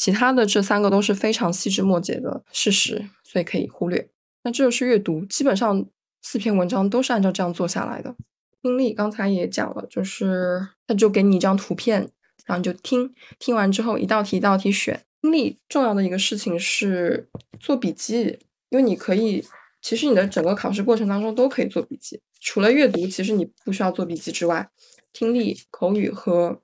[0.00, 4.08] 其他的这三个都是非常细枝末节的事实，所以可以忽略。
[4.44, 5.84] 那这就是阅读，基本上
[6.22, 8.16] 四篇文章都是按照这样做下来的。
[8.62, 12.00] 听力刚才也讲了，就是他就给你一张图片，
[12.46, 14.98] 然后你就听，听完之后一道题一道题选。
[15.20, 17.28] 听力重要的一个事情是
[17.58, 18.38] 做笔记，
[18.70, 19.44] 因为你可以，
[19.82, 24.70] 其实你的整个考试过程当中都可以做笔记，除了阅读，其实你不需要做笔记之外，
[25.12, 26.62] 听力、口语和。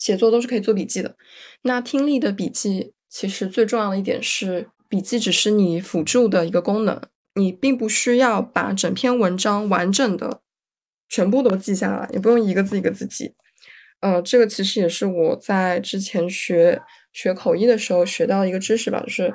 [0.00, 1.14] 写作都是可以做笔记的。
[1.62, 7.00] 那听力的笔记其实最重要的一点是，笔记只是你辅助的一个功能，
[7.34, 10.40] 你并不需要把整篇文章完整的
[11.08, 13.34] 全部都记下来，也不用一个字一个字记。
[14.00, 16.80] 呃，这个其实也是我在之前学
[17.12, 19.34] 学口译的时候学到的一个知识吧，就是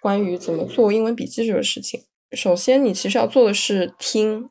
[0.00, 2.00] 关于怎么做英文笔记这个事情。
[2.32, 4.48] 首先，你其实要做的是听。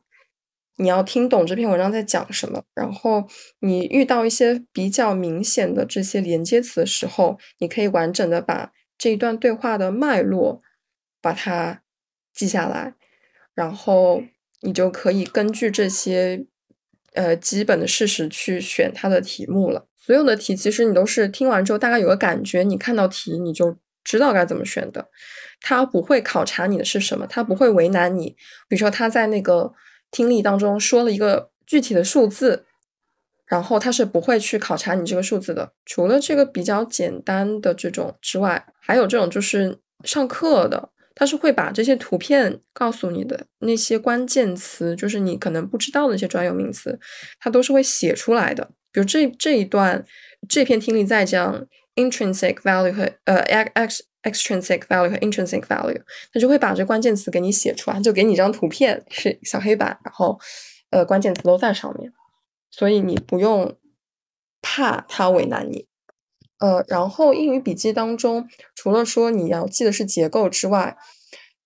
[0.76, 3.28] 你要听懂这篇文章在讲什么，然后
[3.60, 10.62] 你遇到一些比较明显的这些连接词的时候，你可以完整的把这一段对话的脉络
[11.20, 11.82] 把它
[12.32, 12.94] 记下来，
[13.54, 14.22] 然后
[14.62, 16.46] 你就可以根据这些
[17.12, 19.86] 呃基本的事实去选它的题目了。
[19.96, 25.08] 所有的题其实你都是听完之后大概有个感觉，你看到题你就知道该怎么选的。
[25.60, 28.36] 他不会考察你的是什么，他不会为难你。
[28.68, 29.72] 比如说他在那个
[30.14, 32.64] 听力当中说了一个具体的数字，
[33.46, 35.72] 然后他是不会去考察你这个数字的。
[35.84, 46.96] 除了这个比较简单的这种之外，还有这种就是上课的，他是会把这些图片告诉你的那些关键词，就是你可能不知道的一些专有名词，
[47.40, 48.70] 他都是会写出来的。
[48.92, 50.04] 比如这这一段
[50.48, 56.02] 这篇听力在讲 intrinsic value 和呃 x extrinsic value 和 intrinsic value，
[56.32, 60.40] 他就会把这关键词给你写出来，就给你一张图片，是小黑板，然后
[60.90, 62.12] 呃关键词都在上面，
[62.70, 63.76] 所以你不用
[64.60, 65.86] 怕他为难你。
[66.58, 70.96] 呃，然后英语笔记当中，除了说你要记的是结构之外，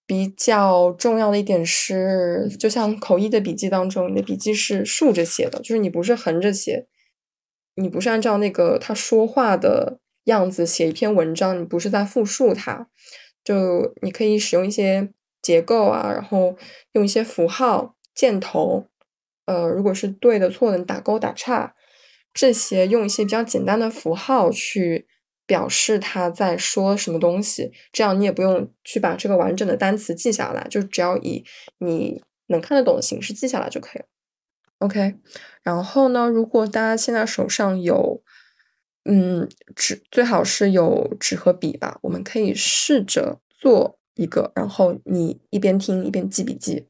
[0.07, 6.87] 比较重要的一点是，就像口译的笔记当中，你的笔记是竖着写的，就是你不是横着写，
[7.77, 10.01] 你不是按照那个他说话的。
[10.33, 12.89] 样子写一篇文章，你不是在复述它，
[13.43, 16.57] 就你可以使用一些结构啊，然后
[16.93, 18.87] 用一些符号、箭头，
[19.47, 21.75] 呃，如果是对的、错的，你打勾、打叉，
[22.35, 25.07] 这些用一些比较简单的符号去
[25.47, 31.45] 表示他在说什么东西，这样你也不用去把这个完整的单词记下来，就只要以
[31.79, 34.07] 你能看得懂的形式记下来就可以了。
[34.81, 35.15] OK，
[35.63, 38.23] 然后呢，如果大家现在手上有。
[39.05, 41.99] 嗯，纸最好是有纸和笔吧。
[42.03, 46.87] 我们可以试着做一个，然后你一边听一边记笔记，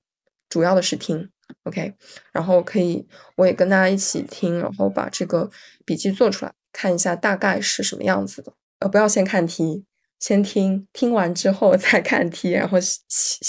[0.48, 1.30] 主要的是听
[1.64, 1.94] ，OK。
[2.32, 3.06] 然后可以，
[3.36, 5.50] 我也跟大家一起听，然后把这个
[5.84, 8.52] 笔记做出来，看一下大概是什么样子的。
[8.80, 9.84] 呃，不要先看题，
[10.18, 12.78] 先听，听完之后 再看题，然后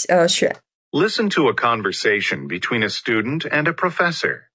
[0.08, 0.56] 呃选。
[0.92, 4.50] Listen to a conversation between a student and a professor.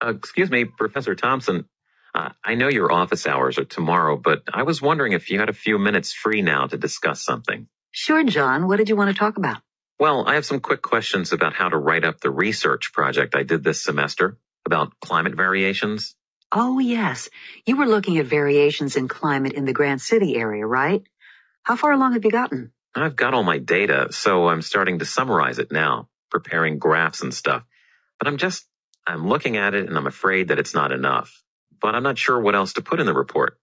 [0.00, 1.66] Excuse me, Professor Thompson.
[2.14, 5.48] Uh, I know your office hours are tomorrow, but I was wondering if you had
[5.48, 7.68] a few minutes free now to discuss something.
[7.90, 8.68] Sure, John.
[8.68, 9.58] What did you want to talk about?
[9.98, 13.44] Well, I have some quick questions about how to write up the research project I
[13.44, 14.36] did this semester
[14.66, 16.14] about climate variations.
[16.50, 17.30] Oh, yes.
[17.64, 21.02] You were looking at variations in climate in the Grant City area, right?
[21.62, 22.72] How far along have you gotten?
[22.94, 27.32] I've got all my data, so I'm starting to summarize it now, preparing graphs and
[27.32, 27.64] stuff.
[28.18, 28.66] But I'm just,
[29.06, 31.41] I'm looking at it and I'm afraid that it's not enough
[31.82, 33.58] but I'm not sure what else to put in the report.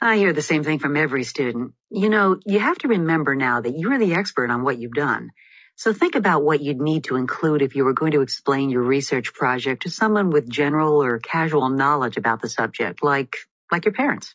[0.00, 1.72] I hear the same thing from every student.
[1.90, 5.30] You know, you have to remember now that you're the expert on what you've done.
[5.76, 8.82] So think about what you'd need to include if you were going to explain your
[8.82, 13.36] research project to someone with general or casual knowledge about the subject, like,
[13.72, 14.34] like your parents.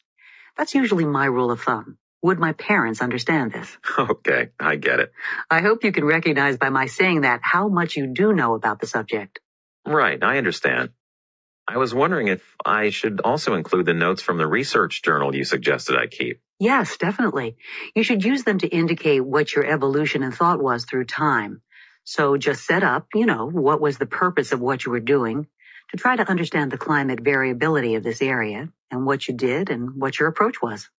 [0.58, 1.98] That's usually my rule of thumb.
[2.22, 3.78] Would my parents understand this?
[3.98, 5.12] Okay, I get it.
[5.50, 8.82] I hope you can recognize by my saying that how much you do know about
[8.82, 9.40] the subject.
[9.86, 10.90] Right, I understand.
[11.72, 15.44] I was wondering if I should also include the notes from the research journal you
[15.44, 16.42] suggested I keep.
[16.60, 17.58] Yes, definitely.
[17.96, 21.62] You should use them to indicate what your evolution and thought was through time.
[22.06, 25.46] So just set up, you know, what was the purpose of what you were doing
[25.92, 29.94] to try to understand the climate variability of this area and what you did and
[29.94, 30.90] what your approach was.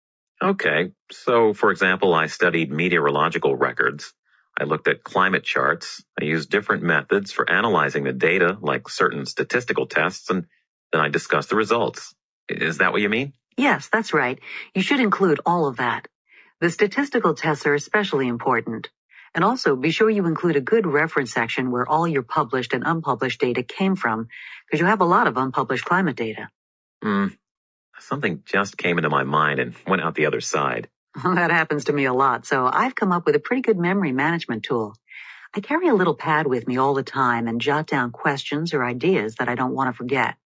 [0.41, 0.93] Okay.
[1.11, 4.13] So, for example, I studied meteorological records.
[4.57, 6.05] I looked at climate charts.
[6.21, 10.47] I used different methods for analyzing the data, like certain statistical tests, and
[10.93, 12.15] then I discuss the results.
[12.49, 13.33] Is that what you mean?
[13.57, 14.39] Yes, that's right.
[14.75, 16.09] You should include all of that.
[16.61, 18.89] The statistical tests are especially important.
[19.35, 22.83] And also be sure you include a good reference section where all your published and
[22.85, 24.29] unpublished data came from,
[24.67, 26.49] because you have a lot of unpublished climate data.
[27.03, 27.29] Hmm.
[28.01, 30.89] Something just came into my mind and went out the other side.
[31.25, 34.13] that happens to me a lot, so I've come up with a pretty good memory
[34.13, 34.95] management tool.
[35.55, 38.85] I carry a little pad with me all the time and jot down questions or
[38.85, 40.37] ideas that I don't want to forget.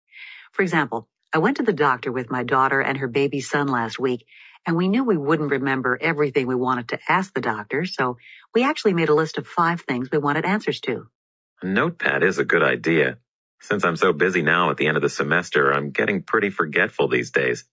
[0.55, 3.99] For example, I went to the doctor with my daughter and her baby son last
[3.99, 4.25] week,
[4.65, 8.19] and we knew we wouldn't remember everything we wanted to ask the doctor, so
[8.55, 11.09] we actually made a list of five things we wanted answers to.
[11.61, 13.19] A notepad is a good idea.
[13.63, 17.09] Since I'm so busy now at the end of the semester, I'm getting pretty forgetful
[17.09, 17.65] these days.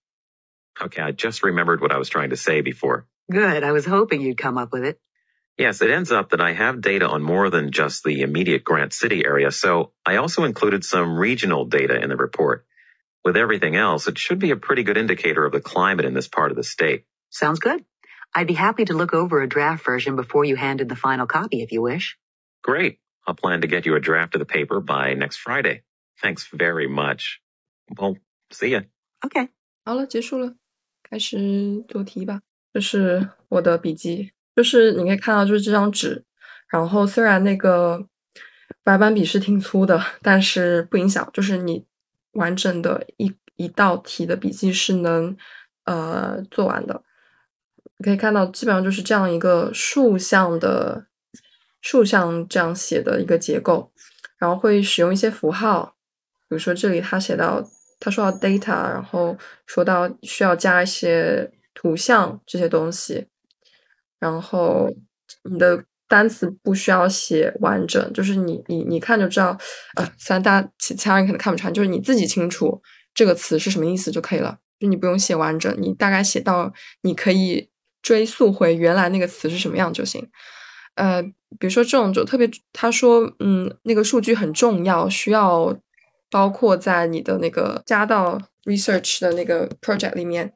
[0.82, 3.06] Okay, I just remembered what I was trying to say before.
[3.30, 3.62] Good.
[3.62, 5.00] I was hoping you'd come up with it.
[5.56, 8.92] Yes, it ends up that I have data on more than just the immediate Grant
[8.92, 12.64] City area, so I also included some regional data in the report
[13.23, 16.27] With everything else, it should be a pretty good indicator of the climate in this
[16.27, 17.05] part of the state.
[17.29, 17.83] Sounds good.
[18.33, 21.25] I'd be happy to look over a draft version before you hand in the final
[21.27, 22.17] copy if you wish.
[22.63, 22.99] Great.
[23.25, 25.83] I'll plan to get you a draft of the paper by next Friday.
[26.21, 27.41] Thanks very much.
[27.97, 28.17] Well,
[28.51, 28.81] see ya.
[29.25, 29.49] Okay.
[29.85, 30.55] 好了，结束了，
[31.03, 32.41] 开始做题吧。
[32.73, 36.23] 这是我的笔记，就是你可以看到，就是这张纸。
[36.69, 38.07] 然后虽然那个
[38.83, 41.85] 白板笔是挺粗的，但是不影响，就是你
[42.32, 45.36] 完整的一一道题的笔记是能
[45.84, 47.02] 呃做完的。
[48.02, 51.06] 可以看到，基本上就是这样一个竖向的
[51.80, 53.92] 竖向这样写的一个结构，
[54.38, 55.94] 然后会使用一些符号，
[56.48, 57.62] 比如说这里他写到
[58.00, 63.28] 他说到 data，然后说到需要加一些图像这些东西，
[64.18, 64.90] 然后
[65.44, 65.84] 你的。
[66.12, 69.56] 单词不需要写完整，就是你你你看就知道，
[69.96, 72.82] 呃，虽然大家其其他人可能看不出来，就是你自己清楚
[73.14, 77.70] 这个词是什么意思就可以了，就你不用写完整，你大概写到你可以
[78.02, 80.28] 追溯回原来那个词是什么样就行。
[80.96, 81.22] 呃，
[81.58, 85.74] 比如说这种就特别，他说，嗯，那个数据很重要，需要
[86.30, 90.52] 包括在你的那个加到 research 的那个 project 里面，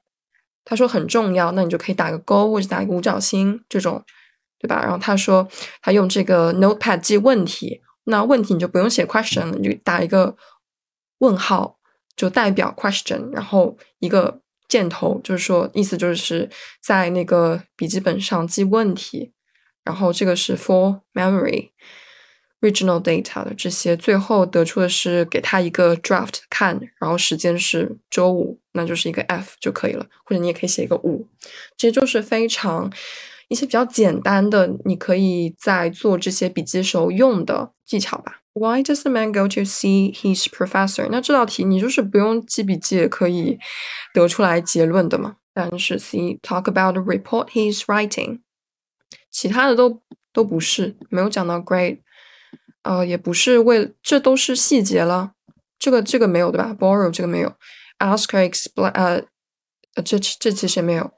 [0.67, 4.05] 他说很重要，那你就可以打个勾或者打一个五角星这种。
[4.59, 4.81] 对吧？
[4.83, 5.47] 然后他说
[5.83, 10.35] 他用这个 Notepad 记问题，那问题你就不用写 question 了，你就打一个
[11.19, 11.79] 问号，
[12.17, 16.49] 就代表 question，然后一个箭头，就是说意思就是
[16.81, 19.33] 在那个笔记本上记问题。
[19.85, 21.71] 然后这个是 for memory
[22.61, 31.29] regional data 的这些，最后得出的是给他一个 draft 看，然后时间是周五，那就是一个 F 就可以了，或者你也可以写一个五，
[31.77, 32.91] 这就是非常。
[33.49, 38.41] 一些比较简单的，你可以在做这些笔记时候用的技巧吧。
[38.55, 41.09] Why does the man go to see his professor？
[41.11, 43.59] 那这道题你就是不用记笔记也可以
[44.15, 45.37] 得出来结论的嘛。
[45.53, 48.41] 但是 C talk about the report he's writing，
[49.31, 52.01] 其他的都都不是，没有讲到 grade，
[52.83, 55.33] 呃，也不是为，这都是细节了。
[55.79, 57.55] 这个这个没有对吧？Borrow 这个没有
[57.99, 59.23] ，ask her explain，呃，
[60.03, 61.11] 这这其实没有。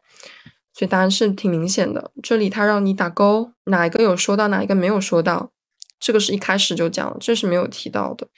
[0.78, 2.12] 所以答案是挺明显的。
[2.22, 5.50] 这里他让你打勾，哪一个有说到，哪一个没有说到，
[5.98, 8.28] 这个是一开始就讲了，这是没有提到的。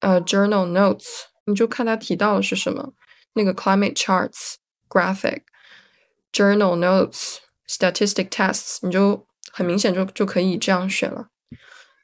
[0.00, 1.04] 呃，journal notes，
[1.44, 2.94] 你就看他提到的是什么，
[3.34, 4.54] 那个 climate charts
[4.88, 11.28] graphic，journal notes，statistic tests，你就很明显就就可以这样选了。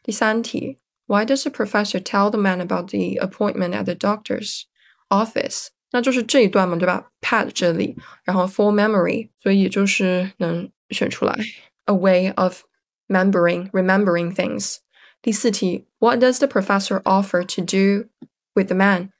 [0.03, 4.64] 第三题，Why does the professor tell the man about the appointment at the doctor's
[5.09, 5.68] office？
[5.91, 7.11] 那就是这一段嘛，对吧？
[7.21, 11.38] Pad 这里，然后 for memory，所以就是能选出来。
[11.86, 12.63] A way of
[13.07, 14.77] remembering remembering things。
[15.21, 18.09] 第四题，What does the professor offer to do
[18.53, 19.11] with the man？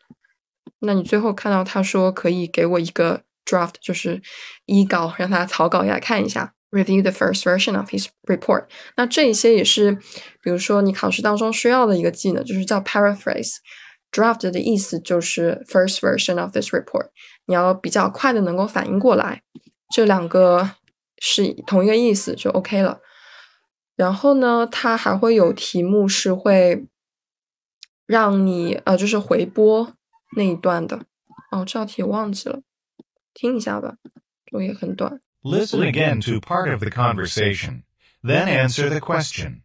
[0.80, 4.22] 那你最后看到他说可以给我一个 draft，就是
[4.66, 6.54] 一稿，让他草稿来看一下。
[6.72, 8.66] Review the first version of his report。
[8.98, 9.92] 那这一些也是，
[10.42, 13.58] 比如说你考试当中需要的一个技能，就是叫 paraphrase。
[14.11, 17.11] Draft 的意思就是 first version of this report，
[17.47, 19.43] 你要比较快的能够反应过来，
[19.95, 20.71] 这两个
[21.19, 23.01] 是同一个意思就 OK 了。
[23.97, 26.87] 然后呢，它还会有题目是会
[28.07, 29.93] 让你呃，就是回播
[30.37, 31.05] 那一段的。
[31.51, 32.61] 哦，这道题我忘记了，
[33.35, 33.97] 听一下吧，
[34.51, 35.21] 作业很短。
[35.43, 37.83] Listen again to part of the conversation,
[38.23, 39.63] then answer the question.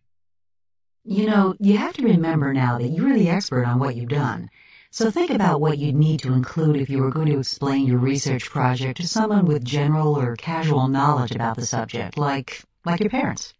[1.05, 4.49] You know, you have to remember now that you're the expert on what you've done.
[4.89, 7.97] So think about what you'd need to include if you were going to explain your
[7.97, 13.09] research project to someone with general or casual knowledge about the subject, like, like your
[13.09, 13.53] parents.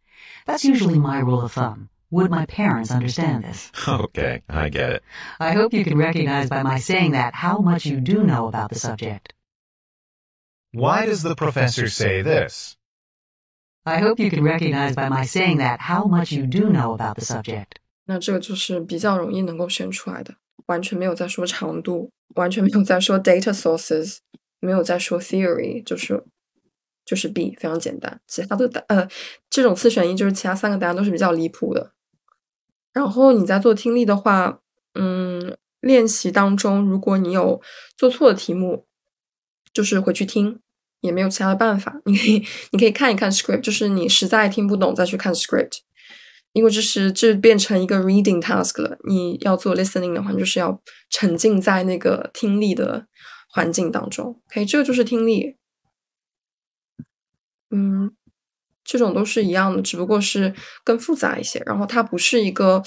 [0.45, 1.89] That's usually my rule of thumb.
[2.11, 3.69] Would my parents understand this?
[3.89, 5.03] Okay, I get it.
[5.37, 8.69] I hope you can recognize by my saying that how much you do know about
[8.69, 9.33] the subject.
[10.71, 12.77] Why does the professor say this?
[13.85, 17.15] I hope you can recognize by my saying that how much you do know about
[17.15, 17.67] the subject.
[18.05, 20.35] 那这个就是比较容易能够选出来的，
[20.67, 24.17] 完全没有在说长度，完全没有在说 data sources，
[24.59, 26.23] 没有在说 theory，就是
[27.05, 28.21] 就是 B，非常简单。
[28.25, 29.07] 其他的答呃，
[29.49, 31.91] 这种四选一就是其他三个答案都是比较离谱的。
[32.93, 34.59] 然后你在做听力的话，
[34.93, 37.61] 嗯，练习当中如果你有
[37.97, 38.85] 做错的题目，
[39.73, 40.59] 就是回去听。
[41.03, 42.41] 也没有其他的办法，你可以
[42.71, 45.79] 你可以看一看 script，就是你实在听不懂再去看 script，
[46.53, 48.97] 因为这是这变成一个 reading task 了。
[49.05, 53.05] 你要做 listening 的话，就是要沉浸在那个听力的
[53.49, 54.41] 环境当中。
[54.49, 55.57] OK，这个就是听力。
[57.69, 58.15] 嗯，
[58.85, 61.61] 这种都是一样的，只不过是更复杂一些。
[61.65, 62.81] 然后它不是一个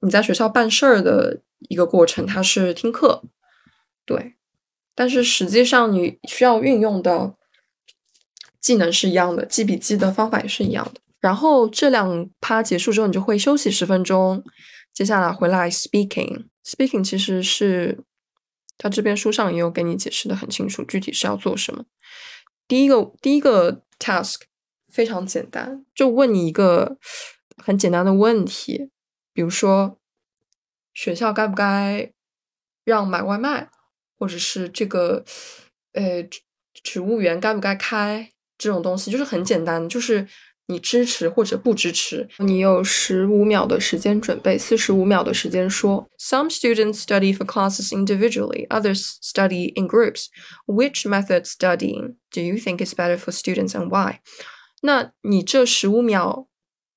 [0.00, 3.22] 你在学校办事儿的一个过程，它是听课。
[4.04, 4.34] 对，
[4.96, 7.36] 但是实际上你需要运用到。
[8.60, 11.00] 技能是一样的，记笔记的方法也是一样的。
[11.20, 14.42] 然后这两趴结束之后，你就会休息十分钟。
[14.92, 17.98] 接下来回来 speaking，speaking 其实是
[18.76, 21.84] 他这边书上也有给你解释的很清楚，具体是要做什么。
[22.66, 24.40] 第一个第一个 task
[24.88, 26.98] 非常简单，就问你一个
[27.56, 28.90] 很简单的问题，
[29.32, 29.98] 比如说
[30.92, 32.12] 学校该不该
[32.84, 33.70] 让买外卖，
[34.18, 35.24] 或者是这个
[35.92, 36.40] 呃植
[36.72, 40.28] 植物园该不该开这种东西，就是很简单，就是
[40.66, 42.28] 你支持或者不支持。
[42.38, 46.06] 你有十五秒的时间准备，四十五秒的时间说。
[46.18, 50.26] Some students study for classes individually, others study in groups.
[50.66, 54.18] Which method studying do you think is better for students and why?
[54.82, 56.46] 那你这十五秒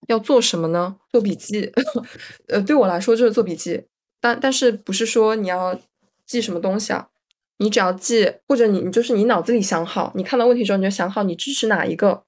[0.08, 0.98] 要做什么呢？
[1.10, 1.72] 做笔记。
[2.50, 3.86] 呃，对我来说就是做笔记，
[4.20, 5.80] 但但是不是说你要
[6.26, 7.08] 记什么东西啊？
[7.58, 12.26] 你只要记，或者你你就是你脑子里想好，你看到问题之后你就想好你支持哪一个，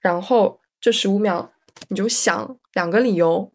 [0.00, 1.52] 然后这十五秒
[1.88, 3.52] 你就想两个理由，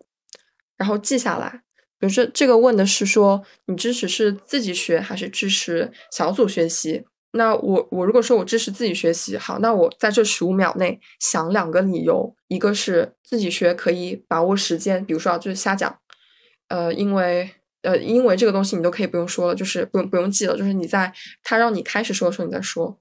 [0.77, 1.63] 然后记下来。
[1.99, 7.05] 比如说这个问的是说你支持是自己学还是支持小组学习？
[7.31, 15.99] 那我我如果说我支持自己学习，好，那我在这十五秒内想两个理由，一个是自己学可以把握时间，比如说啊就是瞎讲，
[16.69, 17.51] 呃，因为
[17.88, 22.99] 呃因为这个东西你都可以不用说了，就是不用不用记了，就是你在他让你开始说的时候你再说。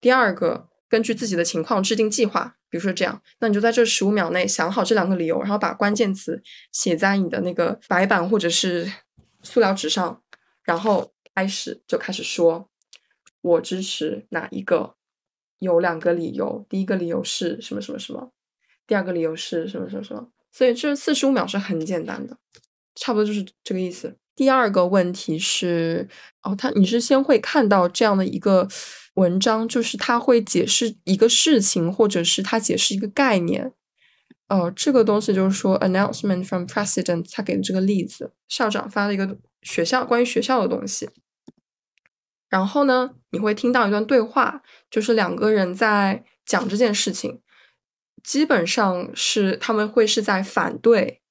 [0.00, 8.90] 第二个，根据自己的情况制定计划，比如说这样，那你就在这十五秒内想好这两个理由，然后把关键词写在你的那个白板或者是
[9.42, 10.22] 塑料纸上，
[10.64, 12.68] 然后开始就开始说。
[13.42, 14.94] 我支持哪一个？
[15.58, 18.30] 有两个理由，第一个理由是什么什么什么，
[18.86, 20.28] 第二个理由是什么什么什么。
[20.52, 22.36] 所以这四十五秒是很简单的，
[22.94, 24.16] 差不多就是这个意思。
[24.34, 26.08] 第二个问题是，
[26.42, 28.66] 哦，他你是先会看到这样的一个
[29.14, 33.72] 文章，就是他会解释一个事情，或者是他解释一个概念。
[34.48, 41.08] 呃，这个东西就是说，announcement from president，他给的这个例子，校长发了一个学校关于学校的东西。
[42.48, 47.40] 然后呢，你会听到一段对话，就是两个人在讲这件事情，
[48.22, 51.22] 基本上是他们会是在反对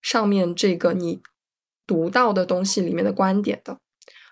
[0.00, 1.20] 上面这个你
[1.86, 3.78] 读到的东西里面的观点的。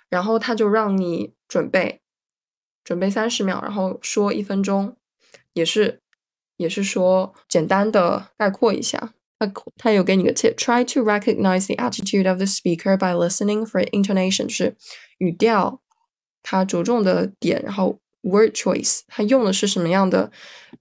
[0.09, 2.01] 然后他就让你准备，
[2.85, 4.97] 准备三十秒，然后说一分钟，
[5.55, 6.01] 也是
[6.57, 9.15] 也是说简单的概括一下。
[9.39, 14.77] 他他有给你个 tip，try to recognize the attitude of the speaker by listening for intonation，就是
[15.19, 15.81] 语调。
[16.45, 20.29] 它着重的点，然后 word choice，它用的是什么样的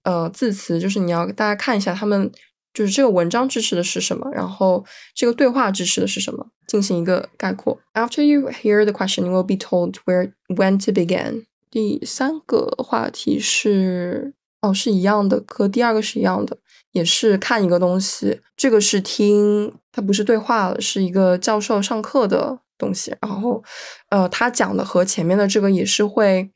[0.02, 0.80] 呃字词？
[0.80, 2.32] 就是你要大家看一下，他们
[2.74, 7.78] 就是这个文章支持的是什么，然后这个对话支持的是什么，进行一个概括。
[7.94, 11.44] After you hear the question, you will be told where when to begin。
[11.70, 16.58] 第三个话题是哦，是一样的，和第二个是一样的，
[16.94, 18.40] 也是看一个东西。
[18.56, 22.60] 这个是听，它不是对话了，是一个教授上课的。
[22.78, 23.64] 东西，然后，
[24.10, 26.50] 呃，他讲的和前面的这个也是会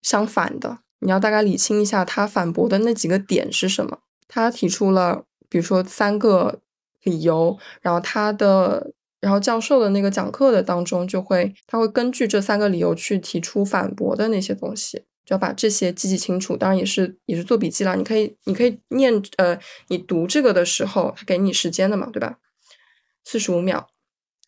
[0.00, 0.78] 相反的。
[1.00, 3.98] 你要大概理清一下他反驳的那几个点是什么。
[4.28, 6.60] 他提出了，比如说三个
[7.02, 8.92] 理由，然后他的，
[9.22, 16.56] 然后教授的那个讲课的当中就会，他会根据这三个理由去提出反驳的那些东西，就要把这些记记清楚。
[16.56, 19.56] 当然也是也是做笔记啦，你可以你可以念，呃，
[19.86, 22.38] 你读这个的时候，他给你时间的嘛，对吧？
[23.24, 23.88] 四十五秒。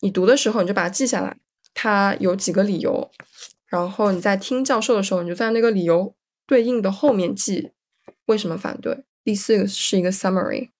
[0.01, 1.39] 你读的时候，你就把它记下来，
[1.72, 3.11] 它有几个理由，
[3.68, 6.14] 然后你在听教授的时候，你就在那个理由
[6.47, 7.70] 对应的后面记
[8.27, 9.05] 为什么反对。
[9.22, 10.70] 第四个是一个 summary，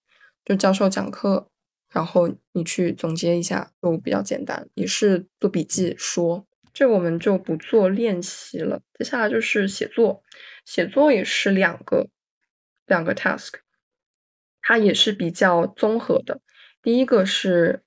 [0.43, 1.47] 就教授讲课，
[1.95, 6.45] 然后你去总结一下，就比较简单，也是做笔记说。
[6.73, 8.81] 这我们就不做练习了。
[8.99, 10.21] 接下来就是写作，
[10.65, 12.09] 写作也是两个
[12.85, 13.53] 两个 task，
[14.61, 16.41] 它也是比较综合的。
[16.83, 17.81] 第一个是。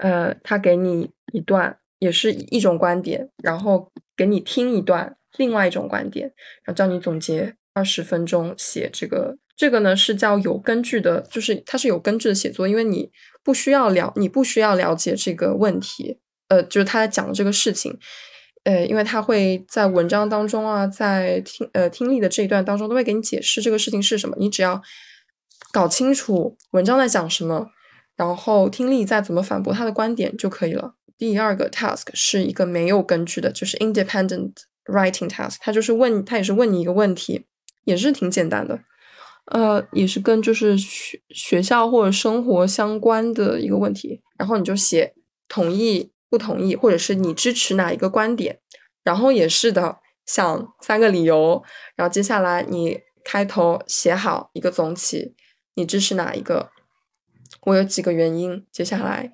[0.00, 6.28] 呃，他给你一段，也是一种观点，然后给你听一段另外一种观点，
[6.62, 9.36] 然后叫你总结二十分钟写这个。
[9.56, 13.10] 这个呢是叫有根据的，就是它是有根据的写作，因为你
[13.42, 16.18] 不需要了，你不需要了解这个问题，
[16.48, 17.98] 呃，就是他在讲的这个事情，
[18.64, 24.80] 呃，因为他会在文章当中啊，在听呃听力的这一段当中都会给你解释这个事情是什么，你只要
[25.72, 27.68] 搞清楚文章在讲什么。
[28.16, 30.94] 然后听力再怎么反驳他的观点就可以了。
[31.16, 34.54] 第二个 task 是一个没有根据的，就是 independent
[34.86, 35.54] writing task。
[35.60, 37.46] 他就是问他也是问你一个问题，
[37.88, 38.78] 也是挺简单的，
[39.46, 44.20] 呃，也是跟就是学学校或者生活相关的一个问题。
[44.36, 45.14] 然后你就写
[45.48, 48.60] 同意、不同意，或者是你支持哪一个观点。
[49.02, 51.62] 然后也是的，想三个理由。
[51.96, 55.34] 然后接下来你开头写好一个总体，
[55.74, 56.70] 你支持哪一个？
[57.62, 59.32] 我有几个原因，接下来，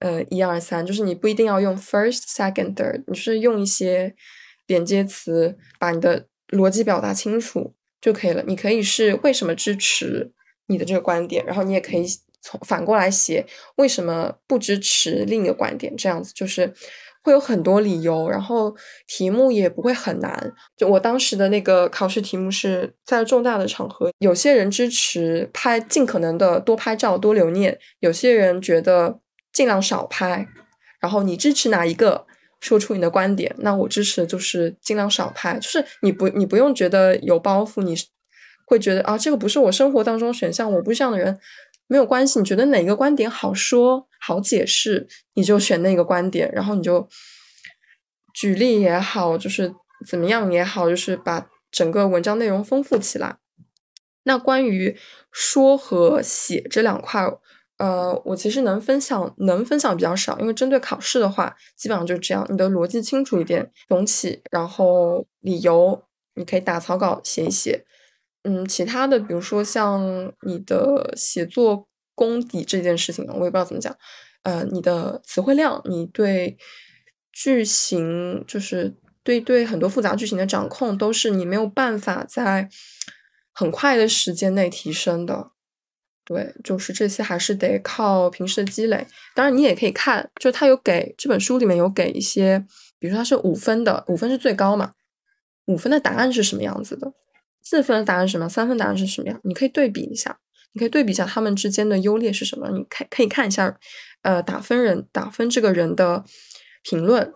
[0.00, 4.14] 呃，一二三，就是你不一定要用 first, second, third，你是用一些
[4.66, 7.74] 连接词把你的逻辑表达清楚
[8.06, 8.40] 就可以了。
[8.46, 10.30] 你可以是为什么支持
[10.68, 12.04] 你的这个观点，然后你也可以
[12.40, 13.44] 从反过来写
[13.78, 16.72] 为什么不支持另一个观点，这样子就是
[17.24, 18.72] 会有很多理由，然后
[19.08, 20.54] 题目也不会很难。
[20.76, 29.18] 就我当时的那个考试题目是在重大的场合，有些人支持拍尽可能的多拍照多留念，有些人觉得
[29.52, 30.46] 尽量少拍。
[31.00, 32.24] 然后你支持哪一个？
[32.60, 33.54] 说出你的观点。
[33.58, 37.94] 那我支持就是尽量少拍，就是你不你不用觉得有包袱，你
[38.66, 41.38] 会觉得啊这个不是我生活当中选项，我不是这样的人。
[41.88, 47.08] 没有关系，你觉得哪个观点好说、好解释，你就选那个观点，然后你就
[48.34, 49.72] 举例也好，就是
[50.04, 53.36] 怎么样也好，就是把整个文章内容丰富起来。
[54.24, 54.98] 那关于
[55.30, 57.24] 说和写这两块，
[57.78, 66.02] 呃，我其实能分享能分享比较少，因为针对考试的话，基本上就是这样，你的逻辑清楚一点，总起，然后理由
[66.34, 67.84] 你可以打草稿写一写。
[68.44, 73.94] 嗯，其他的，比如说像你的写作功底这件事情，我也不知道怎么讲。
[74.44, 76.56] 呃，你的词汇量，你对
[77.32, 82.68] 句型，就是对对很多复杂句型的掌控，都是你没有办法在
[83.52, 85.50] 很快的时间内提升的。
[86.26, 89.06] 对，就是这些还是得靠平时的积累。
[89.32, 92.58] 当然，你也可以看，就是他有给这本书里面有给一些，
[92.98, 94.92] 比如说它是五分的，五分是最高嘛，
[95.66, 97.12] 五分的答案是什么样子的。
[97.62, 98.48] 四分的答案是什么？
[98.48, 99.40] 三分答案是什么样？
[99.44, 100.36] 你可以对比一下，
[100.72, 102.68] 你可以对比一下他们之间的优劣是什么？
[102.70, 103.78] 你看可以看一下，
[104.22, 106.24] 呃，打分人打分这个人的
[106.82, 107.32] 评论，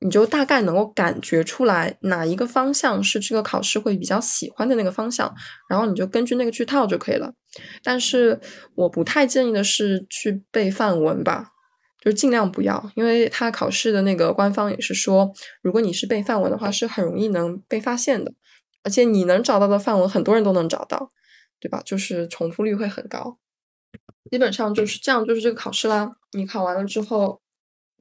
[0.00, 5.34] 你就大概能够感觉出来哪一个方向是这个考试会比较喜欢的那个方向，
[5.68, 7.32] 然后你就根据那个去套就可以了。
[7.82, 8.38] 但是
[8.74, 11.52] 我不太建议的是去背范文吧，
[12.00, 15.32] 就尽量不要，因为他考试的那个官方也是说，
[15.62, 18.32] 如果你是背范文的话，是很容易能被发现的。
[18.82, 21.10] 而且你能找到的范文，很多人都能找到，
[21.58, 21.82] 对吧？
[21.84, 23.38] 就是重复率会很高，
[24.30, 26.12] 基本上就是这样，就是这个考试啦。
[26.32, 27.40] 你考完了之后，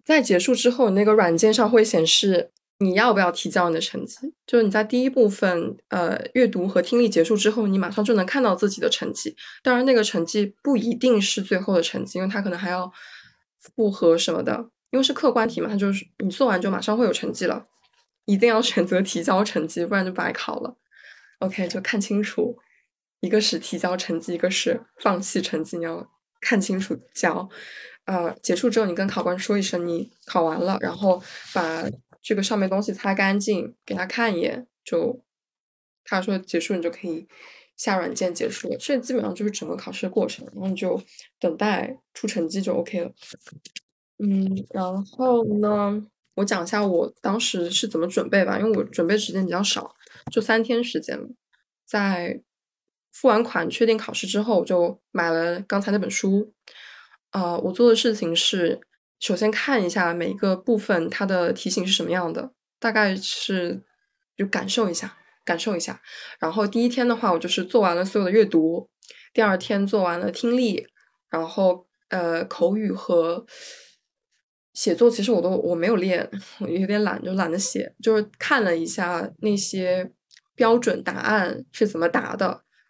[0.06, 4.34] 在结束之后，那个软件上会显示你要不要提交你的成绩。
[4.46, 9.36] 就是你在第一部分，呃，阅读和听力结束之后，你马上就能看到自己的成绩。
[9.64, 12.92] 当然，那个成绩不一定是最后的成绩，因为它可能还要
[13.58, 14.70] 复核什么的。
[14.92, 17.66] 因为是客观题嘛，它就是你做完就马上会有成绩了。
[18.26, 20.78] 一定要选择提交成绩，不然就白考了。
[21.40, 22.58] OK，就看清楚，
[23.20, 26.08] 一个是提交成绩，一个是放弃成绩，你要
[26.40, 27.50] 看清楚交。
[28.06, 31.22] 呃，结束之后你跟考官说一声你考完了，然后
[31.54, 31.84] 把
[32.22, 35.22] 这个上面东西擦干净，给他看一眼，就
[36.04, 37.28] 他说结束，你就可以
[37.76, 38.78] 下软件结束了。
[38.78, 41.02] 这基本上就是整个考试的过程，然后你就
[41.40, 43.12] 等待出成绩就 OK 了。
[44.20, 46.06] 嗯，然后呢？
[46.36, 49.96] 我讲一下我当时是怎么准备吧，因为我准备时间比较少，
[50.30, 51.18] 就三天时间。
[51.86, 52.42] 在
[53.14, 56.52] 付完款、确定考试之后，我就买了刚才那本书。
[57.36, 58.80] 呃，我做的事情是，
[59.20, 63.84] 首先看一下每一个部分它的题型是什么样的，大概是
[64.38, 66.02] 就感受一下，感受一下。
[66.40, 68.90] 然后第一天的话，我就是做完了所有的阅读，
[69.34, 70.88] 第二天做完了听力，
[71.30, 73.46] 然后呃口语和。
[74.74, 76.30] 写作其实我都我没有练，
[76.60, 77.96] 我有点懒，就懒得写。
[78.04, 80.12] 就是看了一下那些
[80.54, 82.48] 标准答案是怎么答的，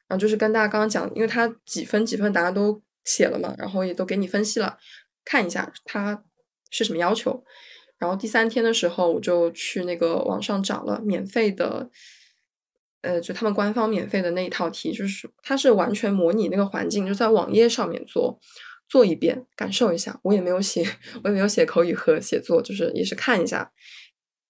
[0.08, 4.78] 然后就是跟大家刚刚讲，因为他几分几分答案都写了嘛，然后也都给你分析了，
[5.24, 6.24] 看一下他
[6.70, 7.44] 是什么要求。
[7.98, 11.90] 然后第三天的时候，我就去那个网上找了免费的，
[13.02, 18.40] 呃，就他们官方免费的那一套题，就是它是完全模拟那个环境，就在网页上面做。
[18.88, 20.20] 做一遍，感受一下。
[20.22, 20.86] 我也没有写，
[21.24, 23.72] 我也没有写口语和写作，就是也是看一下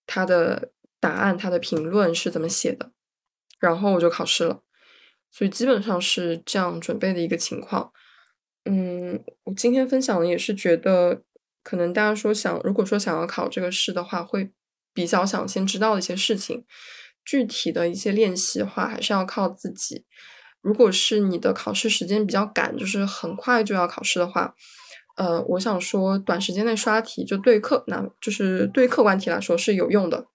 [0.06, 2.91] 他的答案，他的评论是怎么写的，
[3.62, 4.62] 然后我就考试了。
[5.32, 7.93] 所以基本上是这样准备的一个情况。
[8.66, 11.22] 嗯，我今天分享的也是觉得，
[11.63, 14.51] 可能大家说想，如果说想要考这个试的话，会
[14.93, 16.66] 比较想先知道一些事情，
[17.24, 20.05] 具体的一些练习的话，还是要靠自己。
[20.61, 24.55] 如果是你的考试时间比较赶，就是很快就要考试的话，
[25.16, 30.26] 呃，我想说短时间内刷题，就对客，那就是对客观题来说是有用的，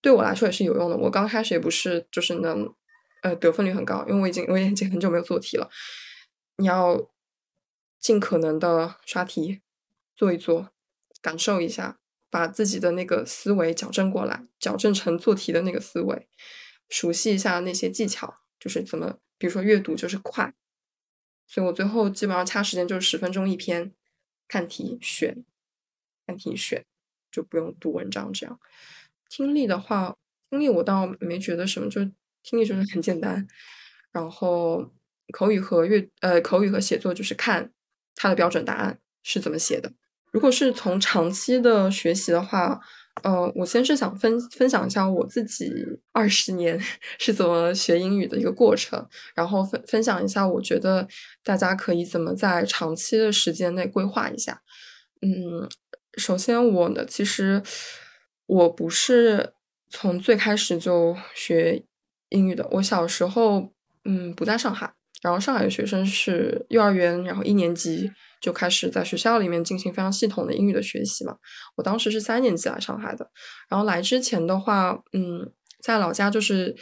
[0.00, 0.96] 对我来说也是有用的。
[0.96, 2.74] 我刚开始也不是就是能，
[3.22, 5.70] 呃，得分率很高，因为我已经我已经很久没有做题了。
[6.56, 7.00] 你要
[8.02, 9.62] 尽可能的刷题，
[10.16, 10.70] 做一做，
[11.22, 16.28] 感受一下，把自己的那个思维矫正过来，矫正成做题的那个思维，
[16.88, 19.18] 熟悉一下那些技巧，就是怎么。
[19.38, 20.54] 比如说阅读就是快，
[21.48, 23.92] 所以我最后基本上掐时间就是十分钟一篇，
[24.46, 25.44] 看题选，
[26.26, 26.84] 看题选，
[27.30, 28.60] 就不用读文章这样。
[29.28, 30.16] 听力的话，
[30.48, 32.04] 听力我倒没觉得什么，就
[32.42, 33.48] 听力就是很简单。
[34.12, 34.92] 然后
[35.32, 37.72] 口语和阅呃口语和写作就是看
[38.14, 39.92] 它的标准答案是怎么写的，
[40.30, 42.80] 如果是从长期的学习的话，
[43.22, 45.70] 呃，我先是想分分享一下我自己
[46.12, 46.80] 二十年
[47.18, 51.06] 是怎么学英语的一个过程，然后分分享一下我觉得
[51.44, 54.62] 大家可以怎么在长期的时间内规划一下。
[55.20, 55.68] 嗯，
[56.16, 57.62] 首先我呢，其实
[58.46, 59.52] 我不是
[59.90, 61.84] 从最开始就学
[62.30, 63.72] 英语的，我小时候
[64.04, 64.94] 嗯不在上海。
[65.22, 68.10] 然后上海的学生是幼儿园，然后一年级
[68.40, 71.36] 就开始在学校里面进行非常系统的英语的学习嘛。
[71.76, 73.30] 我当时是三年级来上海的，
[73.68, 76.74] 然后来之前的话，嗯，在老家就是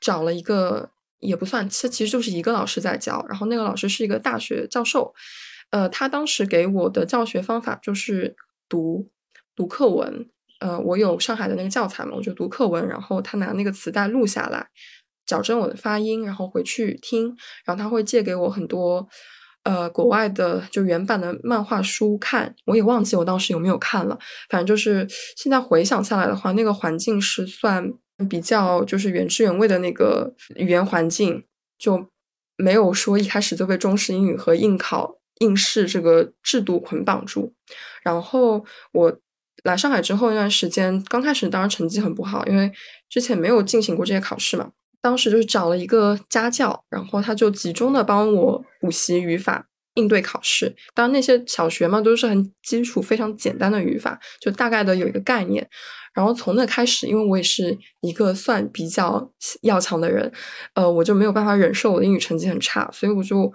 [0.00, 5.12] 找了一个也不算，其其实就是一个老师在教，然后那个老师是一个大学教授，
[5.70, 8.36] 呃，他当时给我的教学方法就是
[8.68, 9.10] 读
[9.56, 10.30] 读课文，
[10.60, 14.68] 呃，我有上海的那个教材嘛，我就读课文，然后他拿那个磁带录下来。
[15.26, 17.28] 矫正我的发音，然后回去听，
[17.64, 19.06] 然后他会借给我很多，
[19.62, 24.18] 呃，国外的就原版的漫画书看，我也忘记我当时有没有看了。
[24.48, 25.06] 反正就是
[25.36, 27.92] 现在回想下来的话，那个环境是算
[28.28, 31.44] 比较就是原汁原味的那个语言环境，
[31.78, 32.08] 就
[32.56, 37.54] 没有说一开始就被中式英语和应考应试这个制度捆绑住。
[38.02, 39.18] 然后我
[39.62, 42.72] 来上海之后那段时间，刚开始当然成绩很不好，因为
[43.08, 44.70] 之前没有进行过这些考试嘛。
[45.02, 50.74] 当时就是找了一个家教，然后他就集中的帮我补习语法，应对考试。
[50.94, 55.68] 当然那些小学嘛都是很基础、非常简单的语法，就大概的有一个概念。
[56.12, 59.30] 然后从那开始，因为我也是一个算比较
[59.62, 60.30] 要强的人，
[60.74, 63.52] 呃，我就没有办法忍受我的英语成绩很差，所以我就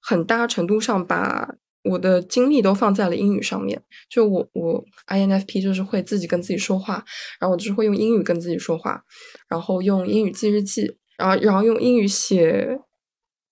[0.00, 1.48] 很大程度上把。
[1.88, 7.04] 我的精力都放在了英语上面，就我我 INFP 就是会自己跟自己说话，
[7.38, 9.02] 然后我就是会用英语跟自己说话，
[9.48, 12.78] 然后用英语记日记，然后然后用英语写，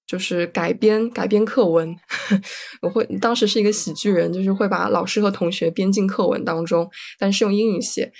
[0.07, 1.97] 就是改编改编课文。
[2.83, 8.13] 我会当时是一个喜剧人，就是会把老师和同学编进课文当中，但是用英语写，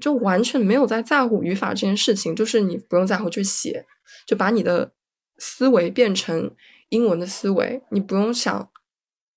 [0.00, 3.84] 就完全没有在在乎语法这件事情，就是你不用在乎就写，
[4.26, 4.92] 就把你的
[5.38, 6.50] 思维变成
[6.90, 8.70] 英文的思维，你不用想。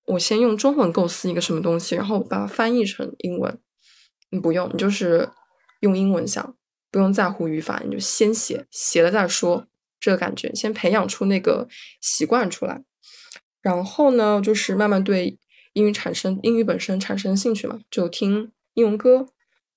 [0.10, 3.60] 我先用中文构思一个什么东西，然后把它翻译成英文。
[4.32, 5.30] 你不用，你就是
[5.82, 6.56] 用英文想，
[6.90, 9.68] 不用在乎语法，你就先写，写了再说。
[10.00, 11.68] 这个感觉，先培养出那个
[12.02, 12.84] 习惯出来。
[13.62, 15.38] 然后呢，就是慢慢对
[15.74, 19.28] 英语产生英语本身产生兴趣嘛，就听英文歌，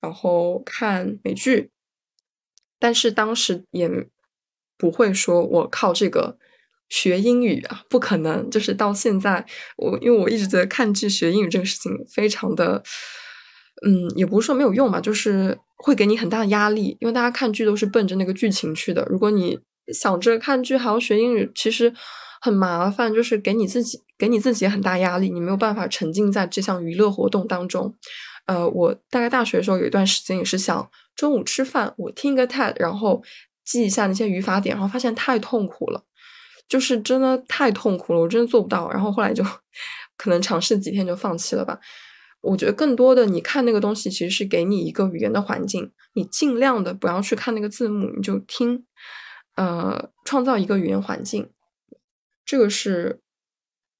[0.01, 1.71] 然后看美剧。
[2.79, 4.09] 但是当时也
[4.79, 6.39] 不会说我靠这个。
[6.93, 8.51] 学英语啊，不可能！
[8.51, 9.43] 就是到现在，
[9.79, 12.83] 我因为我一直觉得看剧学英语这个事情非常的，
[13.87, 16.95] 嗯，也不是说没有用嘛，就是会给你很大的压力。
[17.01, 19.59] 因为大家看剧都是奔着那个剧情去的，如果你
[19.91, 21.91] 想着看剧还要学英语，其实
[22.43, 27.95] 很麻烦，就是给你自己给你自己很大压力，你没有办法沉浸在这项娱乐活动当中。
[28.45, 33.23] 呃，我大概大学的时候有一段时间也是想中午吃饭，我听一个 TED，然后
[33.65, 36.05] 记一下那些语法点，然后发现太痛苦了。
[36.73, 38.91] 就是真的太痛苦了，我真的做不到。
[38.91, 39.45] 然后后来就
[40.17, 41.79] 可能尝试几天就放弃了吧。
[42.41, 48.87] 我觉得更多的你看那个东西，其实是给你一个语言的环境，你尽量的不要去看那个字幕，你就听，
[49.57, 51.51] 呃，创造一个语言环境。
[52.47, 53.21] 这个是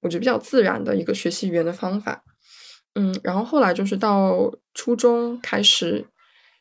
[0.01, 2.23] 我觉得比较自然的一个学习语言的方法。
[2.95, 6.07] 嗯，然后后来就是到初中开始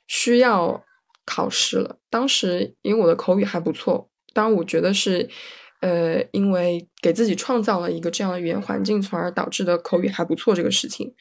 [0.06, 0.84] 需要
[1.24, 1.96] 考试了。
[2.10, 5.30] 当时因为我的口语还不错，当然我觉得是。
[5.82, 11.12] 呃，因为给自己创造了一个这样的语言环境，从而导致的口语还不错这个事情。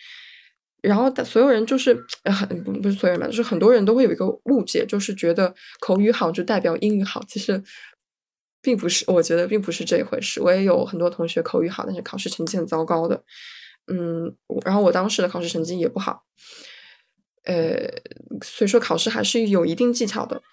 [0.83, 7.63] 然后所有人就是很不不是所有人吧，就是很多人都会有一个误解，就是觉得口语好就代表英语好，其实
[8.61, 10.39] 并不是，我觉得并不是这一回事。
[10.39, 13.23] 我也有很多同学口语好，但是考试成绩很糟糕的。
[13.91, 16.23] 嗯，然后我当时的考试成绩也不好。
[17.45, 17.77] 呃，
[18.43, 20.43] 所以说考试还是有一定技巧的。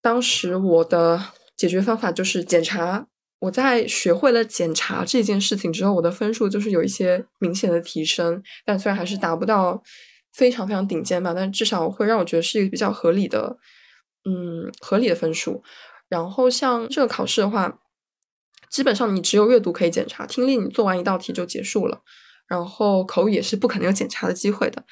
[0.00, 1.22] 当时我的。
[1.60, 3.06] 解决方法就是检查。
[3.40, 8.42] 我在学会了检查这件事情之后，我的分数就是有一些明显的提升。
[8.64, 9.82] 但虽然还是达不到
[10.32, 13.58] 非常非常顶尖吧，但至少会让我觉得是一个比较合理的，
[14.24, 15.62] 嗯，合理的分数。
[16.08, 17.78] 然后像这个考试的话，
[18.70, 22.00] 基本上你只有阅读可以检查，听力你做完一道题就结束了。
[22.48, 24.82] 然后口语也是不可能有检查的机会的。